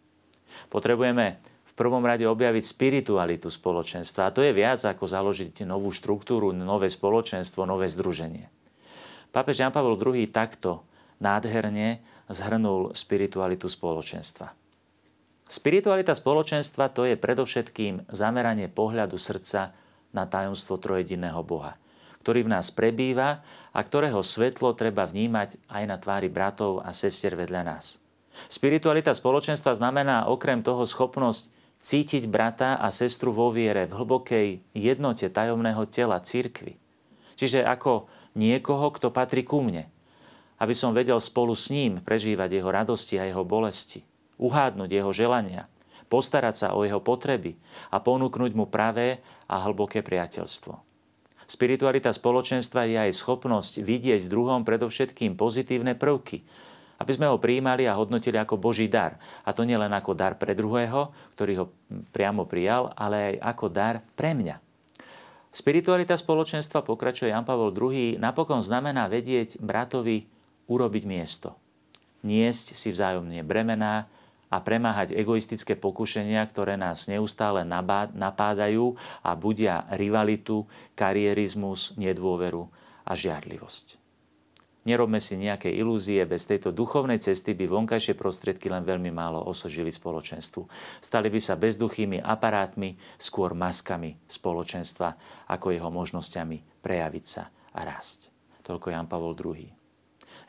Potrebujeme 0.68 1.40
v 1.40 1.74
prvom 1.78 2.02
rade 2.04 2.26
objaviť 2.26 2.64
spiritualitu 2.66 3.48
spoločenstva. 3.48 4.28
A 4.28 4.34
to 4.34 4.42
je 4.42 4.52
viac 4.52 4.82
ako 4.82 5.06
založiť 5.06 5.64
novú 5.64 5.94
štruktúru, 5.94 6.52
nové 6.52 6.90
spoločenstvo, 6.90 7.64
nové 7.70 7.88
združenie. 7.88 8.50
Pápež 9.30 9.62
Jan 9.62 9.72
Pavel 9.72 9.94
II 9.96 10.26
takto 10.34 10.84
nádherne 11.22 12.02
zhrnul 12.28 12.98
spiritualitu 12.98 13.70
spoločenstva. 13.70 14.52
Spiritualita 15.50 16.14
spoločenstva 16.14 16.94
to 16.94 17.10
je 17.10 17.18
predovšetkým 17.18 18.14
zameranie 18.14 18.70
pohľadu 18.70 19.18
srdca 19.18 19.74
na 20.14 20.30
tajomstvo 20.30 20.78
trojedinného 20.78 21.42
Boha, 21.42 21.74
ktorý 22.22 22.46
v 22.46 22.54
nás 22.54 22.70
prebýva 22.70 23.42
a 23.74 23.80
ktorého 23.82 24.22
svetlo 24.22 24.78
treba 24.78 25.10
vnímať 25.10 25.58
aj 25.66 25.84
na 25.90 25.98
tvári 25.98 26.30
bratov 26.30 26.86
a 26.86 26.94
sestier 26.94 27.34
vedľa 27.34 27.66
nás. 27.66 27.98
Spiritualita 28.46 29.10
spoločenstva 29.10 29.74
znamená 29.74 30.30
okrem 30.30 30.62
toho 30.62 30.86
schopnosť 30.86 31.50
cítiť 31.82 32.30
brata 32.30 32.78
a 32.78 32.94
sestru 32.94 33.34
vo 33.34 33.50
viere 33.50 33.90
v 33.90 33.98
hlbokej 33.98 34.48
jednote 34.78 35.26
tajomného 35.34 35.82
tela 35.90 36.22
církvy. 36.22 36.78
Čiže 37.40 37.66
ako 37.66 38.06
niekoho, 38.38 38.94
kto 38.94 39.10
patrí 39.10 39.42
ku 39.42 39.66
mne. 39.66 39.90
Aby 40.62 40.78
som 40.78 40.94
vedel 40.94 41.18
spolu 41.24 41.56
s 41.56 41.72
ním 41.72 42.04
prežívať 42.04 42.60
jeho 42.60 42.70
radosti 42.70 43.16
a 43.16 43.26
jeho 43.26 43.48
bolesti, 43.48 44.04
uhádnuť 44.40 44.90
jeho 44.90 45.12
želania, 45.14 45.68
postarať 46.10 46.56
sa 46.56 46.68
o 46.74 46.82
jeho 46.88 47.04
potreby 47.04 47.60
a 47.94 48.02
ponúknuť 48.02 48.52
mu 48.58 48.66
pravé 48.66 49.22
a 49.46 49.62
hlboké 49.68 50.02
priateľstvo. 50.02 50.74
Spiritualita 51.50 52.14
spoločenstva 52.14 52.86
je 52.86 52.98
aj 53.10 53.12
schopnosť 53.18 53.82
vidieť 53.82 54.26
v 54.26 54.32
druhom 54.32 54.62
predovšetkým 54.62 55.34
pozitívne 55.34 55.98
prvky, 55.98 56.46
aby 57.00 57.12
sme 57.16 57.26
ho 57.32 57.42
prijímali 57.42 57.90
a 57.90 57.98
hodnotili 57.98 58.38
ako 58.38 58.60
Boží 58.60 58.86
dar. 58.86 59.18
A 59.48 59.56
to 59.56 59.66
nie 59.66 59.74
len 59.74 59.90
ako 59.90 60.14
dar 60.14 60.38
pre 60.38 60.54
druhého, 60.54 61.10
ktorý 61.34 61.54
ho 61.64 61.66
priamo 62.14 62.46
prijal, 62.46 62.94
ale 62.94 63.34
aj 63.34 63.56
ako 63.56 63.66
dar 63.72 63.96
pre 64.14 64.38
mňa. 64.38 64.62
Spiritualita 65.50 66.14
spoločenstva, 66.14 66.86
pokračuje 66.86 67.34
Jan 67.34 67.42
Pavel 67.42 67.74
II, 67.74 68.22
napokon 68.22 68.62
znamená 68.62 69.10
vedieť 69.10 69.58
bratovi 69.58 70.30
urobiť 70.70 71.04
miesto. 71.10 71.58
Niesť 72.22 72.78
si 72.78 72.94
vzájomne 72.94 73.42
bremená 73.42 74.06
a 74.50 74.58
premáhať 74.60 75.14
egoistické 75.14 75.78
pokušenia, 75.78 76.42
ktoré 76.50 76.74
nás 76.76 77.06
neustále 77.06 77.62
napádajú 78.14 78.98
a 79.22 79.38
budia 79.38 79.86
rivalitu, 79.94 80.66
karierizmus, 80.98 81.94
nedôveru 81.96 82.66
a 83.06 83.14
žiarlivosť. 83.14 84.02
Nerobme 84.90 85.22
si 85.22 85.38
nejaké 85.38 85.70
ilúzie, 85.70 86.24
bez 86.26 86.50
tejto 86.50 86.74
duchovnej 86.74 87.22
cesty 87.22 87.54
by 87.54 87.68
vonkajšie 87.68 88.16
prostriedky 88.18 88.72
len 88.72 88.82
veľmi 88.82 89.12
málo 89.12 89.44
osožili 89.44 89.92
spoločenstvu. 89.92 90.66
Stali 91.04 91.28
by 91.30 91.38
sa 91.38 91.60
bezduchými 91.60 92.18
aparátmi, 92.24 92.98
skôr 93.20 93.54
maskami 93.54 94.18
spoločenstva, 94.26 95.14
ako 95.52 95.76
jeho 95.76 95.92
možnosťami 95.94 96.82
prejaviť 96.82 97.26
sa 97.28 97.52
a 97.76 97.80
rásť. 97.86 98.32
Toľko 98.66 98.88
Jan 98.90 99.06
Pavol 99.06 99.36
II. 99.36 99.68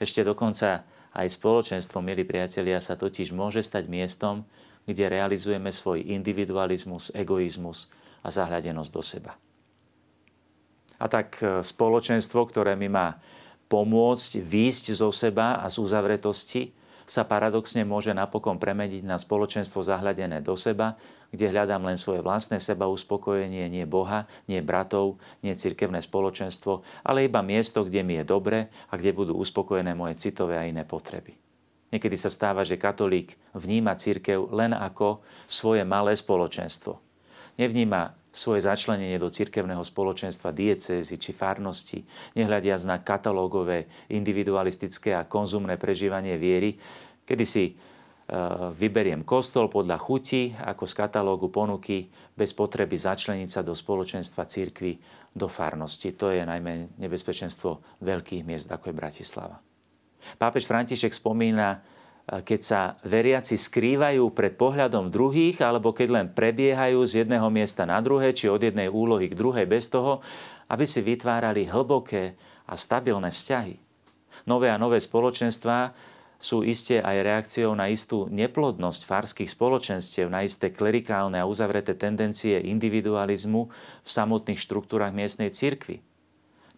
Ešte 0.00 0.24
dokonca 0.24 0.88
aj 1.14 1.26
spoločenstvo, 1.34 1.98
milí 1.98 2.22
priatelia, 2.22 2.78
sa 2.78 2.94
totiž 2.94 3.34
môže 3.34 3.62
stať 3.62 3.90
miestom, 3.90 4.46
kde 4.86 5.10
realizujeme 5.10 5.70
svoj 5.74 6.06
individualizmus, 6.06 7.10
egoizmus 7.12 7.90
a 8.22 8.30
zahľadenosť 8.30 8.90
do 8.90 9.02
seba. 9.02 9.32
A 11.00 11.04
tak 11.08 11.40
e, 11.40 11.64
spoločenstvo, 11.64 12.44
ktoré 12.48 12.76
mi 12.76 12.92
má 12.92 13.16
pomôcť 13.72 14.42
výjsť 14.42 14.84
zo 14.98 15.08
seba 15.14 15.62
a 15.62 15.66
z 15.72 15.80
uzavretosti, 15.80 16.62
sa 17.10 17.26
paradoxne 17.26 17.82
môže 17.82 18.14
napokon 18.14 18.60
premeniť 18.60 19.02
na 19.02 19.18
spoločenstvo 19.18 19.82
zahľadené 19.82 20.46
do 20.46 20.54
seba, 20.54 20.94
kde 21.30 21.50
hľadám 21.50 21.86
len 21.86 21.94
svoje 21.94 22.20
vlastné 22.20 22.58
seba 22.58 22.90
uspokojenie, 22.90 23.70
nie 23.70 23.86
Boha, 23.86 24.26
nie 24.50 24.58
bratov, 24.60 25.22
nie 25.46 25.54
cirkevné 25.54 26.02
spoločenstvo, 26.02 26.82
ale 27.06 27.30
iba 27.30 27.40
miesto, 27.40 27.86
kde 27.86 28.02
mi 28.02 28.18
je 28.18 28.24
dobre 28.26 28.70
a 28.90 28.98
kde 28.98 29.14
budú 29.14 29.38
uspokojené 29.38 29.94
moje 29.94 30.18
citové 30.18 30.58
a 30.58 30.66
iné 30.66 30.82
potreby. 30.82 31.38
Niekedy 31.90 32.16
sa 32.18 32.30
stáva, 32.30 32.62
že 32.62 32.78
katolík 32.78 33.34
vníma 33.54 33.98
církev 33.98 34.50
len 34.54 34.70
ako 34.70 35.22
svoje 35.50 35.82
malé 35.82 36.14
spoločenstvo. 36.14 37.02
Nevníma 37.58 38.14
svoje 38.30 38.62
začlenenie 38.62 39.18
do 39.18 39.26
cirkevného 39.26 39.82
spoločenstva 39.82 40.54
diecézy 40.54 41.18
či 41.18 41.34
farnosti, 41.34 42.06
nehľadiac 42.38 42.80
na 42.86 43.02
katalógové, 43.02 43.90
individualistické 44.06 45.18
a 45.18 45.26
konzumné 45.26 45.74
prežívanie 45.74 46.38
viery, 46.38 46.78
kedy 47.26 47.44
si 47.44 47.74
vyberiem 48.78 49.26
kostol 49.26 49.66
podľa 49.66 49.98
chuti, 49.98 50.54
ako 50.54 50.86
z 50.86 50.94
katalógu 50.94 51.50
ponuky, 51.50 52.06
bez 52.30 52.54
potreby 52.54 52.94
začleniť 52.94 53.50
sa 53.50 53.60
do 53.66 53.74
spoločenstva 53.74 54.46
církvy, 54.46 55.02
do 55.34 55.50
farnosti. 55.50 56.14
To 56.14 56.30
je 56.30 56.46
najmä 56.46 56.94
nebezpečenstvo 56.98 57.98
veľkých 57.98 58.46
miest, 58.46 58.70
ako 58.70 58.90
je 58.90 58.94
Bratislava. 58.94 59.58
Pápež 60.38 60.68
František 60.70 61.10
spomína 61.10 61.82
keď 62.30 62.60
sa 62.62 62.80
veriaci 63.02 63.58
skrývajú 63.58 64.30
pred 64.30 64.54
pohľadom 64.54 65.10
druhých, 65.10 65.58
alebo 65.66 65.90
keď 65.90 66.08
len 66.14 66.26
prebiehajú 66.30 67.02
z 67.02 67.26
jedného 67.26 67.50
miesta 67.50 67.82
na 67.82 67.98
druhé, 67.98 68.30
či 68.30 68.46
od 68.46 68.62
jednej 68.62 68.86
úlohy 68.86 69.26
k 69.26 69.34
druhej 69.34 69.66
bez 69.66 69.90
toho, 69.90 70.22
aby 70.70 70.86
si 70.86 71.02
vytvárali 71.02 71.66
hlboké 71.66 72.38
a 72.70 72.78
stabilné 72.78 73.34
vzťahy. 73.34 73.74
Nové 74.46 74.70
a 74.70 74.78
nové 74.78 75.02
spoločenstvá 75.02 75.90
sú 76.40 76.64
iste 76.64 77.04
aj 77.04 77.16
reakciou 77.20 77.76
na 77.76 77.92
istú 77.92 78.24
neplodnosť 78.32 79.04
farských 79.04 79.52
spoločenstiev, 79.52 80.32
na 80.32 80.40
isté 80.40 80.72
klerikálne 80.72 81.36
a 81.36 81.44
uzavreté 81.44 81.92
tendencie 81.92 82.56
individualizmu 82.64 83.68
v 84.00 84.08
samotných 84.08 84.56
štruktúrach 84.56 85.12
miestnej 85.12 85.52
cirkvi. 85.52 86.00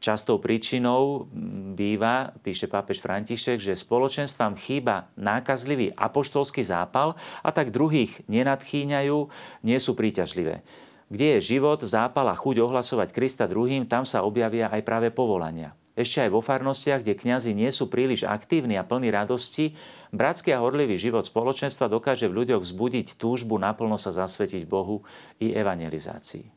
Častou 0.02 0.42
príčinou 0.42 1.30
býva, 1.78 2.34
píše 2.42 2.66
pápež 2.66 2.98
František, 2.98 3.62
že 3.62 3.78
spoločenstvám 3.78 4.58
chýba 4.58 5.06
nákazlivý 5.14 5.94
apoštolský 5.94 6.66
zápal 6.66 7.14
a 7.38 7.54
tak 7.54 7.70
druhých 7.70 8.18
nenadchýňajú, 8.26 9.30
nie 9.62 9.78
sú 9.78 9.94
príťažlivé. 9.94 10.66
Kde 11.06 11.38
je 11.38 11.54
život, 11.54 11.78
zápal 11.86 12.26
a 12.26 12.34
chuť 12.34 12.66
ohlasovať 12.66 13.14
Krista 13.14 13.46
druhým, 13.46 13.86
tam 13.86 14.02
sa 14.02 14.26
objavia 14.26 14.74
aj 14.74 14.82
práve 14.82 15.14
povolania. 15.14 15.78
Ešte 15.92 16.24
aj 16.24 16.30
vo 16.32 16.40
farnostiach, 16.40 17.04
kde 17.04 17.20
kňazi 17.20 17.52
nie 17.52 17.68
sú 17.68 17.92
príliš 17.92 18.24
aktívni 18.24 18.80
a 18.80 18.86
plní 18.86 19.12
radosti, 19.12 19.76
bratský 20.08 20.56
a 20.56 20.64
horlivý 20.64 20.96
život 20.96 21.28
spoločenstva 21.28 21.92
dokáže 21.92 22.32
v 22.32 22.44
ľuďoch 22.44 22.64
vzbudiť 22.64 23.20
túžbu 23.20 23.60
naplno 23.60 24.00
sa 24.00 24.08
zasvetiť 24.08 24.64
Bohu 24.64 25.04
i 25.36 25.52
evangelizácii. 25.52 26.48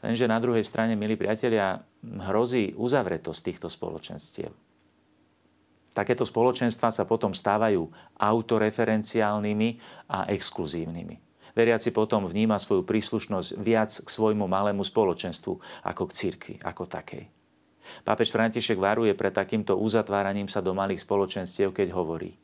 Lenže 0.00 0.24
na 0.24 0.40
druhej 0.40 0.64
strane, 0.64 0.96
milí 0.96 1.16
priatelia, 1.20 1.84
hrozí 2.04 2.72
uzavretosť 2.72 3.40
týchto 3.44 3.68
spoločenstiev. 3.68 4.52
Takéto 5.90 6.24
spoločenstva 6.24 6.88
sa 6.88 7.04
potom 7.04 7.36
stávajú 7.36 7.84
autoreferenciálnymi 8.16 9.68
a 10.08 10.30
exkluzívnymi. 10.32 11.16
Veriaci 11.50 11.90
potom 11.90 12.30
vníma 12.30 12.62
svoju 12.62 12.86
príslušnosť 12.86 13.58
viac 13.58 13.90
k 13.90 14.08
svojmu 14.08 14.46
malému 14.46 14.86
spoločenstvu 14.86 15.52
ako 15.82 16.02
k 16.08 16.12
cirkvi, 16.14 16.54
ako 16.62 16.86
takej. 16.86 17.39
Pápež 18.02 18.32
František 18.34 18.78
varuje 18.78 19.12
pred 19.12 19.34
takýmto 19.34 19.78
uzatváraním 19.78 20.46
sa 20.46 20.64
do 20.64 20.74
malých 20.76 21.04
spoločenstiev, 21.04 21.74
keď 21.74 21.92
hovorí 21.94 22.36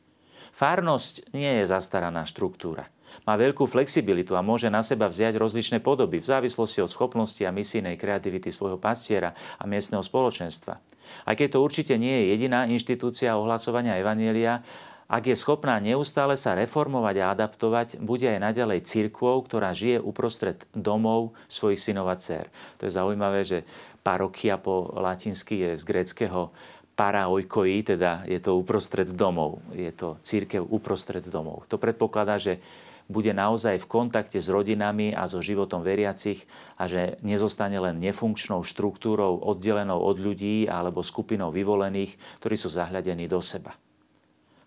Fárnosť 0.57 1.37
nie 1.37 1.61
je 1.61 1.69
zastaraná 1.69 2.25
štruktúra. 2.25 2.89
Má 3.29 3.37
veľkú 3.37 3.69
flexibilitu 3.69 4.33
a 4.33 4.45
môže 4.45 4.73
na 4.73 4.81
seba 4.81 5.05
vziať 5.05 5.37
rozličné 5.37 5.77
podoby 5.85 6.17
v 6.17 6.29
závislosti 6.29 6.81
od 6.81 6.89
schopnosti 6.89 7.41
a 7.45 7.53
misijnej 7.53 7.93
kreativity 7.93 8.49
svojho 8.49 8.81
pastiera 8.81 9.37
a 9.57 9.63
miestneho 9.69 10.01
spoločenstva. 10.01 10.81
Aj 11.23 11.35
keď 11.37 11.55
to 11.55 11.63
určite 11.63 11.93
nie 11.95 12.25
je 12.25 12.35
jediná 12.35 12.65
inštitúcia 12.67 13.37
ohlasovania 13.37 14.01
Evanielia, 14.01 14.65
ak 15.07 15.23
je 15.31 15.39
schopná 15.39 15.79
neustále 15.79 16.35
sa 16.35 16.51
reformovať 16.51 17.15
a 17.23 17.31
adaptovať, 17.31 18.03
bude 18.03 18.27
aj 18.27 18.43
naďalej 18.43 18.83
cirkvou, 18.83 19.39
ktorá 19.39 19.71
žije 19.71 20.03
uprostred 20.03 20.67
domov 20.75 21.31
svojich 21.47 21.79
synov 21.79 22.11
a 22.11 22.19
dcer. 22.19 22.51
To 22.83 22.91
je 22.91 22.91
zaujímavé, 22.91 23.47
že 23.47 23.63
parokia 24.07 24.55
po 24.55 24.87
latinsky 24.95 25.67
je 25.67 25.69
z 25.75 25.83
greckého 25.83 26.55
paraoikoi, 26.95 27.83
teda 27.83 28.23
je 28.23 28.39
to 28.39 28.55
uprostred 28.55 29.11
domov. 29.11 29.59
Je 29.75 29.91
to 29.91 30.15
církev 30.23 30.63
uprostred 30.63 31.27
domov. 31.27 31.67
To 31.67 31.75
predpokladá, 31.75 32.39
že 32.39 32.63
bude 33.11 33.35
naozaj 33.35 33.83
v 33.83 33.87
kontakte 33.91 34.39
s 34.39 34.47
rodinami 34.47 35.11
a 35.11 35.27
so 35.27 35.43
životom 35.43 35.83
veriacich 35.83 36.47
a 36.79 36.87
že 36.87 37.19
nezostane 37.19 37.75
len 37.75 37.99
nefunkčnou 37.99 38.63
štruktúrou 38.63 39.43
oddelenou 39.43 39.99
od 39.99 40.15
ľudí 40.23 40.71
alebo 40.71 41.03
skupinou 41.03 41.51
vyvolených, 41.51 42.15
ktorí 42.39 42.55
sú 42.55 42.71
zahľadení 42.71 43.27
do 43.27 43.43
seba. 43.43 43.75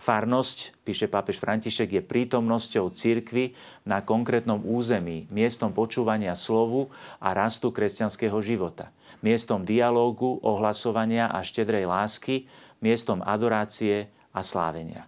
Farnosť, 0.01 0.81
píše 0.81 1.13
pápež 1.13 1.37
František, 1.37 2.01
je 2.01 2.01
prítomnosťou 2.01 2.89
cirkvy 2.89 3.53
na 3.85 4.01
konkrétnom 4.01 4.65
území, 4.65 5.29
miestom 5.29 5.77
počúvania 5.77 6.33
slovu 6.33 6.89
a 7.21 7.37
rastu 7.37 7.69
kresťanského 7.69 8.41
života, 8.41 8.89
miestom 9.21 9.65
dialógu, 9.65 10.41
ohlasovania 10.43 11.29
a 11.29 11.45
štedrej 11.45 11.89
lásky, 11.89 12.49
miestom 12.81 13.21
adorácie 13.21 14.09
a 14.33 14.41
slávenia. 14.41 15.07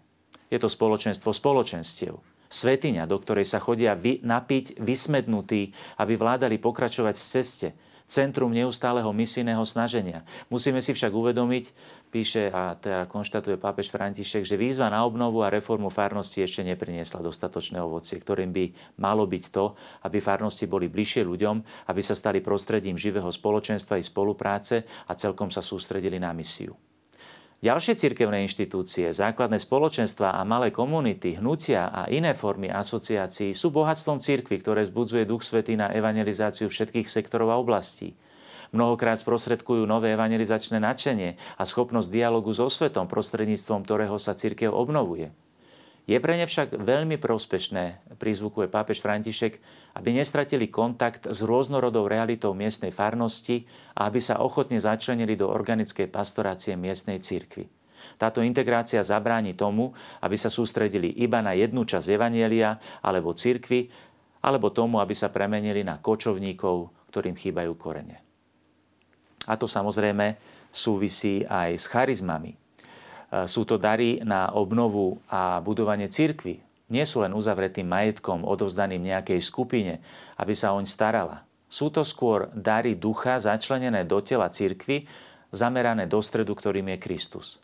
Je 0.52 0.60
to 0.60 0.68
spoločenstvo 0.68 1.32
spoločenstiev. 1.32 2.20
Svetiňa, 2.52 3.08
do 3.08 3.16
ktorej 3.16 3.48
sa 3.48 3.56
chodia 3.56 3.96
vy, 3.96 4.20
napiť 4.20 4.76
vysmednutí, 4.76 5.72
aby 5.96 6.12
vládali 6.20 6.60
pokračovať 6.60 7.16
v 7.16 7.24
ceste. 7.24 7.68
Centrum 8.06 8.52
neustáleho 8.52 9.08
misijného 9.10 9.64
snaženia. 9.64 10.22
Musíme 10.52 10.84
si 10.84 10.92
však 10.92 11.12
uvedomiť, 11.12 11.64
píše 12.12 12.52
a 12.52 12.76
teda 12.76 13.08
konštatuje 13.08 13.56
pápež 13.56 13.88
František, 13.88 14.44
že 14.44 14.60
výzva 14.60 14.92
na 14.92 15.02
obnovu 15.08 15.40
a 15.40 15.48
reformu 15.48 15.88
farnosti 15.88 16.44
ešte 16.44 16.60
nepriniesla 16.60 17.24
dostatočné 17.24 17.80
ovocie, 17.80 18.20
ktorým 18.20 18.52
by 18.52 18.64
malo 19.00 19.24
byť 19.24 19.44
to, 19.48 19.72
aby 20.04 20.20
farnosti 20.20 20.68
boli 20.68 20.92
bližšie 20.92 21.24
ľuďom, 21.24 21.88
aby 21.88 22.00
sa 22.04 22.12
stali 22.12 22.44
prostredím 22.44 23.00
živého 23.00 23.32
spoločenstva 23.32 23.96
i 23.96 24.04
spolupráce 24.04 24.84
a 25.08 25.16
celkom 25.16 25.48
sa 25.48 25.64
sústredili 25.64 26.20
na 26.20 26.36
misiu. 26.36 26.91
Ďalšie 27.62 27.94
cirkevné 27.94 28.42
inštitúcie, 28.42 29.14
základné 29.14 29.54
spoločenstva 29.54 30.34
a 30.34 30.42
malé 30.42 30.74
komunity, 30.74 31.38
hnutia 31.38 31.94
a 31.94 32.10
iné 32.10 32.34
formy 32.34 32.66
asociácií 32.66 33.54
sú 33.54 33.70
bohatstvom 33.70 34.18
cirkvy, 34.18 34.58
ktoré 34.58 34.82
zbudzuje 34.82 35.22
Duch 35.22 35.46
Svetý 35.46 35.78
na 35.78 35.86
evangelizáciu 35.94 36.66
všetkých 36.66 37.06
sektorov 37.06 37.54
a 37.54 37.62
oblastí. 37.62 38.18
Mnohokrát 38.74 39.14
sprostredkujú 39.22 39.86
nové 39.86 40.10
evangelizačné 40.10 40.82
nadšenie 40.82 41.38
a 41.54 41.62
schopnosť 41.62 42.10
dialogu 42.10 42.50
so 42.50 42.66
svetom, 42.66 43.06
prostredníctvom 43.06 43.86
ktorého 43.86 44.18
sa 44.18 44.34
cirkev 44.34 44.74
obnovuje. 44.74 45.30
Je 46.02 46.18
pre 46.18 46.34
ne 46.34 46.50
však 46.50 46.82
veľmi 46.82 47.14
prospešné, 47.22 48.18
prizvukuje 48.18 48.66
pápež 48.66 48.98
František, 48.98 49.62
aby 49.94 50.10
nestratili 50.10 50.66
kontakt 50.66 51.30
s 51.30 51.46
rôznorodou 51.46 52.10
realitou 52.10 52.50
miestnej 52.58 52.90
farnosti 52.90 53.62
a 53.94 54.10
aby 54.10 54.18
sa 54.18 54.42
ochotne 54.42 54.82
začlenili 54.82 55.38
do 55.38 55.46
organickej 55.46 56.10
pastorácie 56.10 56.74
miestnej 56.74 57.22
cirkvy. 57.22 57.70
Táto 58.18 58.42
integrácia 58.42 58.98
zabráni 59.06 59.54
tomu, 59.54 59.94
aby 60.18 60.34
sa 60.34 60.50
sústredili 60.50 61.22
iba 61.22 61.38
na 61.38 61.54
jednu 61.54 61.86
časť 61.86 62.06
Evanielia 62.10 62.82
alebo 62.98 63.30
cirkvy, 63.30 63.86
alebo 64.42 64.74
tomu, 64.74 64.98
aby 64.98 65.14
sa 65.14 65.30
premenili 65.30 65.86
na 65.86 66.02
kočovníkov, 66.02 66.90
ktorým 67.14 67.38
chýbajú 67.38 67.78
korene. 67.78 68.18
A 69.46 69.54
to 69.54 69.70
samozrejme 69.70 70.34
súvisí 70.70 71.46
aj 71.46 71.70
s 71.78 71.86
charizmami. 71.86 72.61
Sú 73.48 73.64
to 73.64 73.80
dary 73.80 74.20
na 74.20 74.52
obnovu 74.52 75.16
a 75.32 75.64
budovanie 75.64 76.12
cirkvy. 76.12 76.60
Nie 76.92 77.08
sú 77.08 77.24
len 77.24 77.32
uzavretým 77.32 77.88
majetkom 77.88 78.44
odovzdaným 78.44 79.00
nejakej 79.00 79.40
skupine, 79.40 80.04
aby 80.36 80.52
sa 80.52 80.76
oň 80.76 80.84
starala. 80.84 81.48
Sú 81.64 81.88
to 81.88 82.04
skôr 82.04 82.52
dary 82.52 82.92
ducha 82.92 83.40
začlenené 83.40 84.04
do 84.04 84.20
tela 84.20 84.52
cirkvy, 84.52 85.08
zamerané 85.48 86.04
do 86.04 86.20
stredu, 86.20 86.52
ktorým 86.52 86.92
je 86.92 86.98
Kristus. 87.00 87.56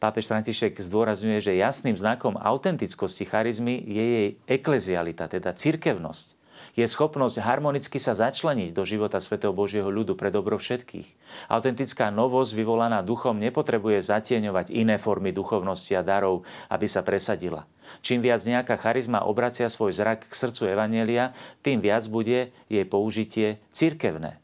Pápež 0.00 0.32
František 0.32 0.80
zdôrazňuje, 0.80 1.44
že 1.44 1.60
jasným 1.60 2.00
znakom 2.00 2.40
autentickosti 2.40 3.28
charizmy 3.28 3.84
je 3.84 4.04
jej 4.04 4.28
eklezialita, 4.48 5.28
teda 5.28 5.52
cirkevnosť 5.52 6.39
je 6.78 6.86
schopnosť 6.86 7.42
harmonicky 7.42 7.98
sa 7.98 8.14
začleniť 8.14 8.70
do 8.70 8.86
života 8.86 9.18
svätého 9.18 9.50
Božieho 9.50 9.90
ľudu 9.90 10.14
pre 10.14 10.30
dobro 10.30 10.56
všetkých. 10.56 11.08
Autentická 11.50 12.08
novosť 12.14 12.54
vyvolaná 12.54 13.02
duchom 13.02 13.38
nepotrebuje 13.42 14.06
zatieňovať 14.06 14.70
iné 14.70 14.96
formy 14.96 15.34
duchovnosti 15.34 15.94
a 15.98 16.06
darov, 16.06 16.46
aby 16.70 16.86
sa 16.86 17.02
presadila. 17.02 17.66
Čím 18.00 18.22
viac 18.22 18.46
nejaká 18.46 18.78
charizma 18.78 19.26
obracia 19.26 19.66
svoj 19.66 19.90
zrak 19.96 20.30
k 20.30 20.34
srdcu 20.34 20.62
Evanielia, 20.70 21.34
tým 21.60 21.82
viac 21.82 22.06
bude 22.06 22.54
jej 22.70 22.84
použitie 22.86 23.58
cirkevné. 23.74 24.38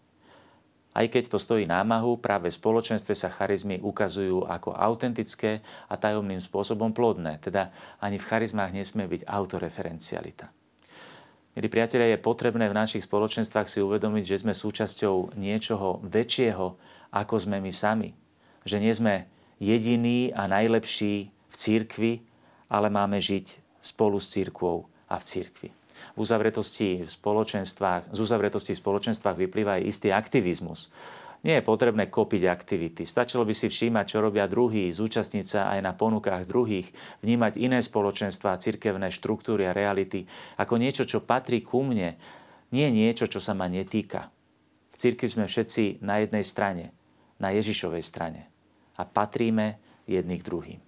Aj 0.97 1.05
keď 1.13 1.29
to 1.29 1.37
stojí 1.37 1.69
námahu, 1.69 2.17
práve 2.17 2.49
v 2.49 2.57
spoločenstve 2.57 3.13
sa 3.13 3.29
charizmy 3.29 3.77
ukazujú 3.85 4.49
ako 4.49 4.73
autentické 4.73 5.61
a 5.93 5.95
tajomným 6.01 6.41
spôsobom 6.41 6.97
plodné. 6.97 7.37
Teda 7.45 7.69
ani 8.01 8.17
v 8.17 8.25
charizmách 8.25 8.73
nesmie 8.73 9.05
byť 9.05 9.29
autoreferencialita. 9.29 10.49
Milí 11.57 11.73
priatelia, 11.73 12.13
je 12.13 12.21
potrebné 12.21 12.69
v 12.69 12.77
našich 12.77 13.09
spoločenstvách 13.09 13.65
si 13.65 13.81
uvedomiť, 13.81 14.29
že 14.29 14.45
sme 14.45 14.53
súčasťou 14.53 15.41
niečoho 15.41 16.05
väčšieho, 16.05 16.77
ako 17.09 17.35
sme 17.41 17.65
my 17.65 17.73
sami. 17.73 18.13
Že 18.69 18.77
nie 18.85 18.93
sme 18.93 19.15
jediní 19.57 20.37
a 20.37 20.53
najlepší 20.53 21.33
v 21.33 21.55
církvi, 21.57 22.13
ale 22.69 22.93
máme 22.93 23.17
žiť 23.17 23.57
spolu 23.81 24.21
s 24.21 24.37
církvou 24.37 24.85
a 25.09 25.17
v 25.17 25.25
církvi. 25.25 25.69
V 26.13 26.19
uzavretosti 26.21 27.01
v 27.01 27.09
spoločenstvách, 27.09 28.13
z 28.13 28.19
uzavretosti 28.21 28.77
v 28.77 28.83
spoločenstvách 28.85 29.41
vyplýva 29.49 29.81
aj 29.81 29.89
istý 29.89 30.13
aktivizmus. 30.13 30.93
Nie 31.47 31.63
je 31.63 31.69
potrebné 31.71 32.11
kopiť 32.11 32.43
aktivity. 32.51 33.07
Stačilo 33.07 33.47
by 33.47 33.55
si 33.55 33.71
všímať, 33.71 34.05
čo 34.11 34.19
robia 34.19 34.51
druhí, 34.51 34.91
zúčastniť 34.91 35.47
sa 35.47 35.71
aj 35.71 35.79
na 35.79 35.95
ponukách 35.95 36.43
druhých, 36.43 36.91
vnímať 37.23 37.55
iné 37.63 37.79
spoločenstva, 37.79 38.59
cirkevné 38.59 39.15
štruktúry 39.15 39.63
a 39.63 39.77
reality 39.77 40.27
ako 40.59 40.75
niečo, 40.75 41.07
čo 41.07 41.23
patrí 41.23 41.63
ku 41.63 41.87
mne, 41.87 42.19
nie 42.75 42.91
niečo, 42.91 43.31
čo 43.31 43.39
sa 43.39 43.55
ma 43.55 43.71
netýka. 43.71 44.27
V 44.91 44.97
cirkvi 44.99 45.31
sme 45.31 45.47
všetci 45.47 46.03
na 46.03 46.19
jednej 46.19 46.43
strane, 46.43 46.91
na 47.39 47.55
Ježišovej 47.55 48.03
strane 48.03 48.51
a 48.99 49.07
patríme 49.07 49.79
jedných 50.11 50.43
druhým. 50.43 50.86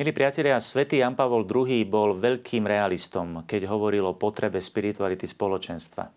Milí 0.00 0.16
priatelia, 0.16 0.56
svätý 0.64 1.04
Jan 1.04 1.12
Pavol 1.12 1.44
II 1.44 1.76
bol 1.84 2.16
veľkým 2.16 2.64
realistom, 2.64 3.44
keď 3.44 3.68
hovoril 3.68 4.08
o 4.08 4.16
potrebe 4.16 4.56
spirituality 4.56 5.28
spoločenstva. 5.28 6.08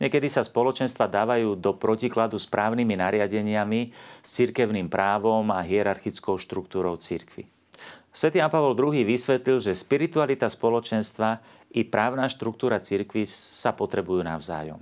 Niekedy 0.00 0.24
sa 0.32 0.40
spoločenstva 0.40 1.04
dávajú 1.04 1.52
do 1.60 1.76
protikladu 1.76 2.40
s 2.40 2.48
právnymi 2.48 2.96
nariadeniami, 2.96 3.92
s 4.24 4.40
cirkevným 4.40 4.88
právom 4.88 5.52
a 5.52 5.60
hierarchickou 5.60 6.40
štruktúrou 6.40 6.96
cirkvy. 6.96 7.44
Svetý 8.08 8.40
Jan 8.40 8.48
Pavol 8.48 8.72
II 8.72 9.04
vysvetlil, 9.04 9.60
že 9.60 9.76
spiritualita 9.76 10.48
spoločenstva 10.48 11.36
i 11.76 11.84
právna 11.84 12.32
štruktúra 12.32 12.80
cirkvy 12.80 13.28
sa 13.28 13.76
potrebujú 13.76 14.24
navzájom. 14.24 14.80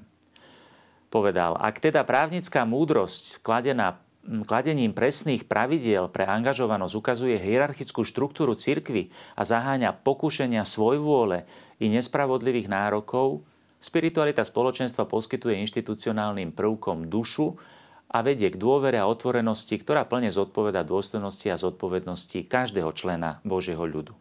Povedal, 1.10 1.58
ak 1.58 1.82
teda 1.82 2.06
právnická 2.06 2.62
múdrosť 2.62 3.42
kladená 3.42 3.98
kladením 4.24 4.96
presných 4.96 5.44
pravidiel 5.44 6.08
pre 6.08 6.24
angažovanosť 6.24 6.94
ukazuje 6.96 7.36
hierarchickú 7.36 8.02
štruktúru 8.02 8.56
cirkvy 8.56 9.12
a 9.36 9.44
zaháňa 9.44 10.00
pokušenia 10.00 10.64
svojvôle 10.64 11.44
i 11.76 11.92
nespravodlivých 11.92 12.68
nárokov, 12.72 13.44
spiritualita 13.84 14.40
spoločenstva 14.40 15.04
poskytuje 15.04 15.60
inštitucionálnym 15.68 16.56
prvkom 16.56 17.12
dušu 17.12 17.60
a 18.08 18.24
vedie 18.24 18.48
k 18.48 18.56
dôvere 18.56 18.96
a 18.96 19.10
otvorenosti, 19.10 19.76
ktorá 19.76 20.08
plne 20.08 20.32
zodpoveda 20.32 20.86
dôstojnosti 20.86 21.46
a 21.52 21.60
zodpovednosti 21.60 22.48
každého 22.48 22.88
člena 22.96 23.44
Božieho 23.44 23.84
ľudu. 23.84 24.16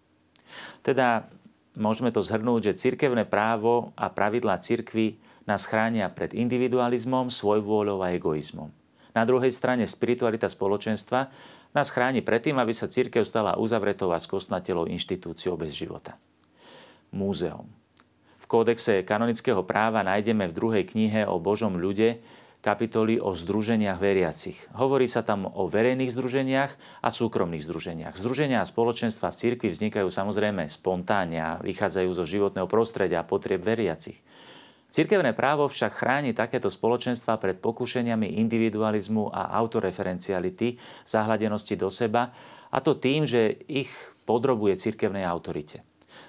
Teda 0.84 1.32
môžeme 1.80 2.12
to 2.12 2.20
zhrnúť, 2.20 2.74
že 2.74 2.90
cirkevné 2.90 3.24
právo 3.24 3.96
a 3.96 4.12
pravidlá 4.12 4.60
cirkvy 4.60 5.16
nás 5.48 5.64
chránia 5.64 6.12
pred 6.12 6.36
individualizmom, 6.36 7.32
svojvôľou 7.32 8.04
a 8.04 8.12
egoizmom. 8.16 8.83
Na 9.14 9.24
druhej 9.24 9.54
strane 9.54 9.86
spiritualita 9.86 10.50
spoločenstva 10.50 11.30
nás 11.74 11.90
chráni 11.90 12.22
predtým, 12.22 12.58
aby 12.58 12.74
sa 12.74 12.90
církev 12.90 13.26
stala 13.26 13.58
uzavretou 13.58 14.14
a 14.14 14.22
skostnatelou 14.22 14.90
inštitúciou 14.90 15.58
bez 15.58 15.74
života. 15.74 16.18
Múzeum. 17.14 17.70
V 18.42 18.46
kódexe 18.46 19.06
kanonického 19.06 19.62
práva 19.66 20.02
nájdeme 20.02 20.50
v 20.50 20.58
druhej 20.58 20.84
knihe 20.90 21.26
o 21.26 21.38
Božom 21.42 21.78
ľude 21.78 22.22
kapitoly 22.64 23.20
o 23.20 23.36
združeniach 23.36 24.00
veriacich. 24.00 24.56
Hovorí 24.72 25.04
sa 25.12 25.20
tam 25.20 25.52
o 25.52 25.68
verejných 25.68 26.16
združeniach 26.16 26.72
a 27.04 27.10
súkromných 27.12 27.60
združeniach. 27.60 28.16
Združenia 28.16 28.64
a 28.64 28.70
spoločenstva 28.70 29.36
v 29.36 29.40
cirkvi 29.40 29.70
vznikajú 29.76 30.08
samozrejme 30.08 30.72
spontánne 30.72 31.40
a 31.44 31.52
vychádzajú 31.60 32.10
zo 32.16 32.24
životného 32.24 32.68
prostredia 32.72 33.20
a 33.20 33.28
potrieb 33.28 33.60
veriacich. 33.68 34.16
Cirkevné 34.94 35.34
právo 35.34 35.66
však 35.66 35.98
chráni 35.98 36.38
takéto 36.38 36.70
spoločenstva 36.70 37.42
pred 37.42 37.58
pokušeniami 37.58 38.38
individualizmu 38.38 39.34
a 39.34 39.50
autoreferenciality, 39.58 40.78
zahladenosti 41.02 41.74
do 41.74 41.90
seba, 41.90 42.30
a 42.70 42.78
to 42.78 42.94
tým, 42.94 43.26
že 43.26 43.58
ich 43.66 43.90
podrobuje 44.30 44.78
cirkevnej 44.78 45.26
autorite. 45.26 45.82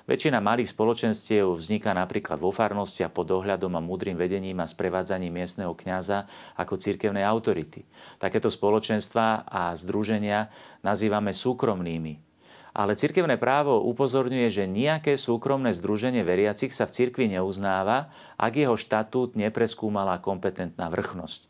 Väčšina 0.08 0.40
malých 0.40 0.72
spoločenstiev 0.72 1.60
vzniká 1.60 1.92
napríklad 1.92 2.40
vo 2.40 2.48
farnosti 2.48 3.04
a 3.04 3.12
pod 3.12 3.28
dohľadom 3.28 3.72
a 3.76 3.84
múdrym 3.84 4.16
vedením 4.16 4.60
a 4.60 4.68
sprevádzaním 4.68 5.44
miestneho 5.44 5.76
kňaza 5.76 6.24
ako 6.56 6.80
cirkevnej 6.80 7.24
autority. 7.24 7.84
Takéto 8.16 8.48
spoločenstva 8.48 9.44
a 9.44 9.76
združenia 9.76 10.48
nazývame 10.80 11.36
súkromnými, 11.36 12.16
ale 12.74 12.98
cirkevné 12.98 13.38
právo 13.38 13.78
upozorňuje, 13.86 14.50
že 14.50 14.66
nejaké 14.66 15.14
súkromné 15.14 15.70
združenie 15.70 16.26
veriacich 16.26 16.74
sa 16.74 16.90
v 16.90 16.94
cirkvi 16.98 17.30
neuznáva, 17.30 18.10
ak 18.34 18.52
jeho 18.58 18.74
štatút 18.74 19.38
nepreskúmala 19.38 20.18
kompetentná 20.18 20.90
vrchnosť. 20.90 21.46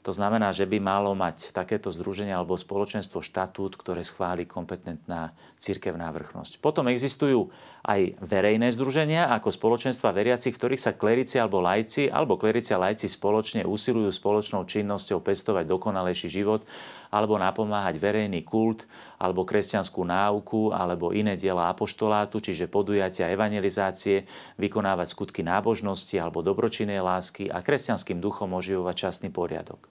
To 0.00 0.16
znamená, 0.16 0.48
že 0.56 0.64
by 0.64 0.80
malo 0.80 1.12
mať 1.12 1.52
takéto 1.52 1.92
združenie 1.92 2.32
alebo 2.32 2.56
spoločenstvo 2.56 3.20
štatút, 3.20 3.76
ktoré 3.76 4.00
schváli 4.00 4.48
kompetentná 4.48 5.36
cirkevná 5.60 6.08
vrchnosť. 6.08 6.56
Potom 6.56 6.88
existujú 6.88 7.52
aj 7.84 8.16
verejné 8.24 8.72
združenia 8.72 9.28
ako 9.28 9.52
spoločenstva 9.52 10.16
veriacich, 10.16 10.56
v 10.56 10.60
ktorých 10.60 10.80
sa 10.80 10.96
klerici 10.96 11.36
alebo 11.36 11.60
lajci 11.60 12.08
alebo 12.08 12.40
klerici 12.40 12.72
a 12.72 12.80
lajci 12.80 13.12
spoločne 13.12 13.68
usilujú 13.68 14.08
spoločnou 14.08 14.64
činnosťou 14.64 15.20
pestovať 15.20 15.68
dokonalejší 15.68 16.32
život 16.32 16.64
alebo 17.10 17.34
napomáhať 17.36 17.98
verejný 17.98 18.46
kult, 18.46 18.86
alebo 19.18 19.42
kresťanskú 19.42 20.06
náuku, 20.06 20.70
alebo 20.70 21.10
iné 21.10 21.34
diela 21.34 21.68
apoštolátu, 21.68 22.38
čiže 22.38 22.70
podujatia 22.70 23.34
evangelizácie, 23.34 24.24
vykonávať 24.56 25.10
skutky 25.10 25.42
nábožnosti 25.42 26.14
alebo 26.16 26.40
dobročinnej 26.40 27.02
lásky 27.02 27.50
a 27.50 27.60
kresťanským 27.60 28.22
duchom 28.22 28.54
oživovať 28.54 29.10
častný 29.10 29.28
poriadok. 29.34 29.90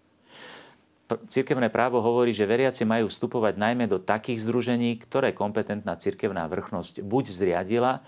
Cirkevné 1.09 1.73
právo 1.73 2.05
hovorí, 2.05 2.31
že 2.31 2.45
veriaci 2.45 2.85
majú 2.85 3.09
vstupovať 3.09 3.57
najmä 3.57 3.89
do 3.89 3.97
takých 3.97 4.45
združení, 4.45 4.93
ktoré 5.01 5.33
kompetentná 5.33 5.97
cirkevná 5.97 6.45
vrchnosť 6.45 7.01
buď 7.01 7.25
zriadila, 7.33 8.05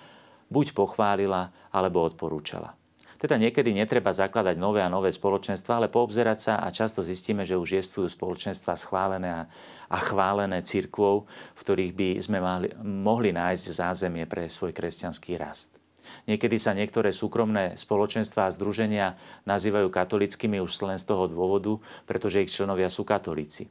buď 0.54 0.78
pochválila, 0.78 1.50
alebo 1.74 2.06
odporúčala. 2.06 2.78
Teda 3.22 3.38
niekedy 3.38 3.70
netreba 3.70 4.10
zakladať 4.10 4.58
nové 4.58 4.82
a 4.82 4.90
nové 4.90 5.14
spoločenstva, 5.14 5.78
ale 5.78 5.94
poobzerať 5.94 6.38
sa 6.42 6.54
a 6.58 6.74
často 6.74 7.06
zistíme, 7.06 7.46
že 7.46 7.54
už 7.54 7.78
jestvujú 7.78 8.10
spoločenstva 8.10 8.74
schválené 8.74 9.30
a, 9.30 9.42
a 9.94 9.98
chválené 10.02 10.66
církvou, 10.66 11.30
v 11.54 11.62
ktorých 11.62 11.94
by 11.94 12.10
sme 12.18 12.42
mali, 12.42 12.74
mohli 12.82 13.30
nájsť 13.30 13.78
zázemie 13.78 14.26
pre 14.26 14.50
svoj 14.50 14.74
kresťanský 14.74 15.38
rast. 15.38 15.70
Niekedy 16.26 16.58
sa 16.58 16.74
niektoré 16.74 17.14
súkromné 17.14 17.78
spoločenstvá 17.78 18.50
a 18.50 18.54
združenia 18.58 19.22
nazývajú 19.46 19.94
katolickými 19.94 20.58
už 20.58 20.82
len 20.90 20.98
z 20.98 21.06
toho 21.06 21.30
dôvodu, 21.30 21.78
pretože 22.10 22.42
ich 22.42 22.50
členovia 22.50 22.90
sú 22.90 23.06
katolíci. 23.06 23.70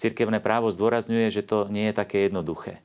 Cirkevné 0.00 0.40
právo 0.40 0.72
zdôrazňuje, 0.72 1.28
že 1.28 1.44
to 1.44 1.68
nie 1.68 1.92
je 1.92 1.94
také 2.00 2.24
jednoduché. 2.24 2.80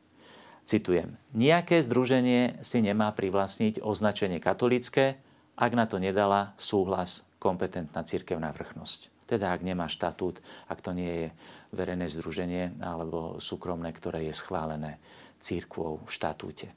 Citujem. 0.67 1.15
Nijaké 1.31 1.79
združenie 1.79 2.59
si 2.59 2.83
nemá 2.83 3.15
privlastniť 3.15 3.79
označenie 3.79 4.43
katolické, 4.43 5.22
ak 5.57 5.71
na 5.73 5.85
to 5.85 6.01
nedala 6.01 6.53
súhlas 6.57 7.25
kompetentná 7.37 8.01
cirkevná 8.07 8.49
vrchnosť. 8.55 9.11
Teda 9.27 9.55
ak 9.55 9.63
nemá 9.63 9.87
štatút, 9.87 10.43
ak 10.67 10.79
to 10.83 10.91
nie 10.91 11.09
je 11.09 11.27
verejné 11.73 12.05
združenie 12.11 12.77
alebo 12.83 13.41
súkromné, 13.41 13.89
ktoré 13.95 14.29
je 14.29 14.33
schválené 14.35 15.01
církvou 15.41 16.03
v 16.05 16.09
štatúte. 16.11 16.67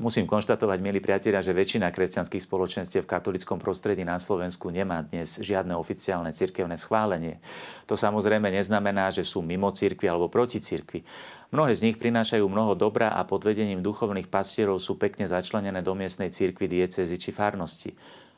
Musím 0.00 0.24
konštatovať, 0.24 0.80
milí 0.80 0.96
priatelia, 0.96 1.44
že 1.44 1.52
väčšina 1.52 1.92
kresťanských 1.92 2.48
spoločenstiev 2.48 3.04
v 3.04 3.12
katolickom 3.12 3.60
prostredí 3.60 4.00
na 4.00 4.16
Slovensku 4.16 4.72
nemá 4.72 5.04
dnes 5.04 5.36
žiadne 5.36 5.76
oficiálne 5.76 6.32
cirkevné 6.32 6.80
schválenie. 6.80 7.36
To 7.84 8.00
samozrejme 8.00 8.48
neznamená, 8.48 9.12
že 9.12 9.20
sú 9.20 9.44
mimo 9.44 9.68
cirkvi 9.68 10.08
alebo 10.08 10.32
proti 10.32 10.56
cirkvi. 10.56 11.04
Mnohé 11.50 11.74
z 11.74 11.90
nich 11.90 11.98
prinášajú 11.98 12.46
mnoho 12.46 12.78
dobra 12.78 13.10
a 13.10 13.26
pod 13.26 13.42
vedením 13.42 13.82
duchovných 13.82 14.30
pastierov 14.30 14.78
sú 14.78 14.94
pekne 14.94 15.26
začlenené 15.26 15.82
do 15.82 15.98
miestnej 15.98 16.30
cirkvi, 16.30 16.70
diecezy 16.70 17.18
či 17.18 17.34
farnosti. 17.34 17.90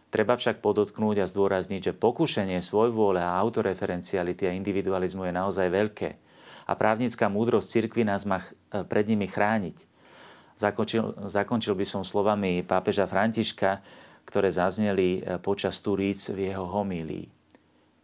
Treba 0.08 0.36
však 0.36 0.64
podotknúť 0.64 1.24
a 1.24 1.28
zdôrazniť, 1.28 1.92
že 1.92 1.96
pokušenie 1.96 2.56
svojvôle 2.64 3.20
a 3.20 3.36
autoreferenciality 3.36 4.48
a 4.48 4.56
individualizmu 4.56 5.28
je 5.28 5.32
naozaj 5.32 5.68
veľké. 5.68 6.08
A 6.68 6.72
právnická 6.72 7.28
múdrosť 7.28 7.68
cirkvi 7.68 8.04
nás 8.04 8.24
má 8.24 8.40
e, 8.40 8.80
pred 8.84 9.04
nimi 9.08 9.28
chrániť. 9.28 9.76
Zakončil, 10.56 11.28
zakončil 11.28 11.76
by 11.76 11.86
som 11.88 12.02
slovami 12.04 12.64
pápeža 12.64 13.04
Františka, 13.04 13.80
ktoré 14.24 14.48
zazneli 14.48 15.20
e, 15.20 15.36
počas 15.36 15.80
Turíc 15.84 16.32
v 16.32 16.52
jeho 16.52 16.64
homílii. 16.64 17.41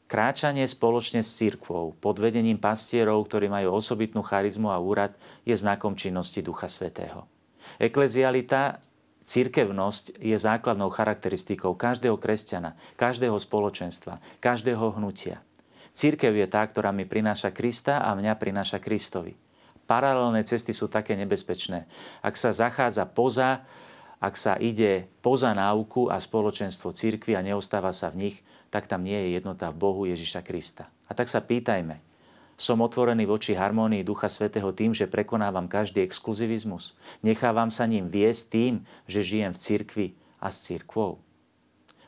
Kráčanie 0.08 0.64
spoločne 0.64 1.20
s 1.20 1.36
církvou 1.36 1.92
pod 2.00 2.16
vedením 2.16 2.56
pastierov, 2.56 3.28
ktorí 3.28 3.52
majú 3.52 3.76
osobitnú 3.76 4.24
charizmu 4.24 4.72
a 4.72 4.80
úrad, 4.80 5.12
je 5.44 5.52
znakom 5.52 5.92
činnosti 6.00 6.40
Ducha 6.40 6.64
Svetého. 6.64 7.28
Eklezialita, 7.76 8.80
církevnosť 9.28 10.16
je 10.16 10.32
základnou 10.32 10.88
charakteristikou 10.88 11.76
každého 11.76 12.16
kresťana, 12.16 12.72
každého 12.96 13.36
spoločenstva, 13.36 14.24
každého 14.40 14.96
hnutia. 14.96 15.44
Církev 15.92 16.32
je 16.40 16.48
tá, 16.48 16.64
ktorá 16.64 16.88
mi 16.88 17.04
prináša 17.04 17.52
Krista 17.52 18.00
a 18.00 18.16
mňa 18.16 18.32
prináša 18.40 18.80
Kristovi. 18.80 19.36
Paralelné 19.84 20.40
cesty 20.40 20.72
sú 20.72 20.88
také 20.88 21.20
nebezpečné. 21.20 21.84
Ak 22.24 22.40
sa 22.40 22.56
zachádza 22.56 23.04
poza, 23.04 23.60
ak 24.24 24.40
sa 24.40 24.56
ide 24.56 25.04
poza 25.20 25.52
náuku 25.52 26.08
a 26.08 26.16
spoločenstvo 26.16 26.96
církvy 26.96 27.36
a 27.36 27.44
neostáva 27.44 27.92
sa 27.92 28.08
v 28.08 28.16
nich, 28.24 28.36
tak 28.68 28.86
tam 28.86 29.04
nie 29.04 29.16
je 29.16 29.28
jednota 29.40 29.72
v 29.72 29.80
Bohu 29.80 30.02
Ježiša 30.08 30.44
Krista. 30.44 30.88
A 31.08 31.16
tak 31.16 31.32
sa 31.32 31.40
pýtajme, 31.40 32.00
som 32.58 32.82
otvorený 32.82 33.22
voči 33.22 33.54
harmónii 33.54 34.02
Ducha 34.02 34.26
Svetého 34.26 34.74
tým, 34.74 34.90
že 34.90 35.06
prekonávam 35.06 35.70
každý 35.70 36.02
exkluzivizmus. 36.02 36.98
Nechávam 37.22 37.70
sa 37.70 37.86
ním 37.86 38.10
viesť 38.10 38.42
tým, 38.50 38.74
že 39.06 39.22
žijem 39.22 39.54
v 39.54 39.62
cirkvi 39.62 40.08
a 40.42 40.50
s 40.50 40.66
cirkvou. 40.66 41.22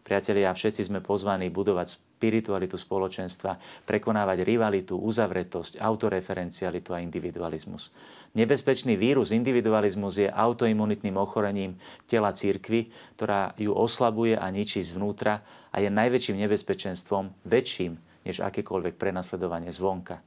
Priatelia, 0.03 0.51
všetci 0.51 0.91
sme 0.91 0.99
pozvaní 0.99 1.55
budovať 1.55 2.03
spiritualitu 2.21 2.77
spoločenstva, 2.77 3.57
prekonávať 3.89 4.45
rivalitu, 4.45 5.01
uzavretosť, 5.01 5.81
autoreferencialitu 5.81 6.93
a 6.93 7.01
individualizmus. 7.01 7.89
Nebezpečný 8.37 9.01
vírus 9.01 9.33
individualizmus 9.33 10.21
je 10.21 10.29
autoimunitným 10.29 11.17
ochorením 11.17 11.81
tela 12.05 12.37
církvy, 12.37 12.93
ktorá 13.17 13.57
ju 13.57 13.73
oslabuje 13.73 14.37
a 14.37 14.53
ničí 14.53 14.85
zvnútra 14.85 15.41
a 15.73 15.81
je 15.81 15.89
najväčším 15.89 16.45
nebezpečenstvom, 16.45 17.49
väčším 17.49 17.97
než 18.29 18.45
akékoľvek 18.45 19.01
prenasledovanie 19.01 19.73
zvonka. 19.73 20.21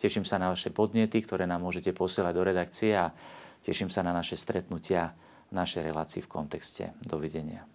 Teším 0.00 0.24
sa 0.24 0.40
na 0.40 0.48
vaše 0.48 0.72
podnety, 0.72 1.20
ktoré 1.20 1.44
nám 1.44 1.60
môžete 1.60 1.92
posielať 1.92 2.32
do 2.32 2.42
redakcie 2.42 2.96
a 2.96 3.12
teším 3.60 3.92
sa 3.92 4.00
na 4.00 4.16
naše 4.16 4.40
stretnutia 4.40 5.12
v 5.50 5.52
našej 5.52 5.84
relácii 5.92 6.24
v 6.24 6.30
kontexte. 6.32 6.96
Dovidenia. 7.04 7.68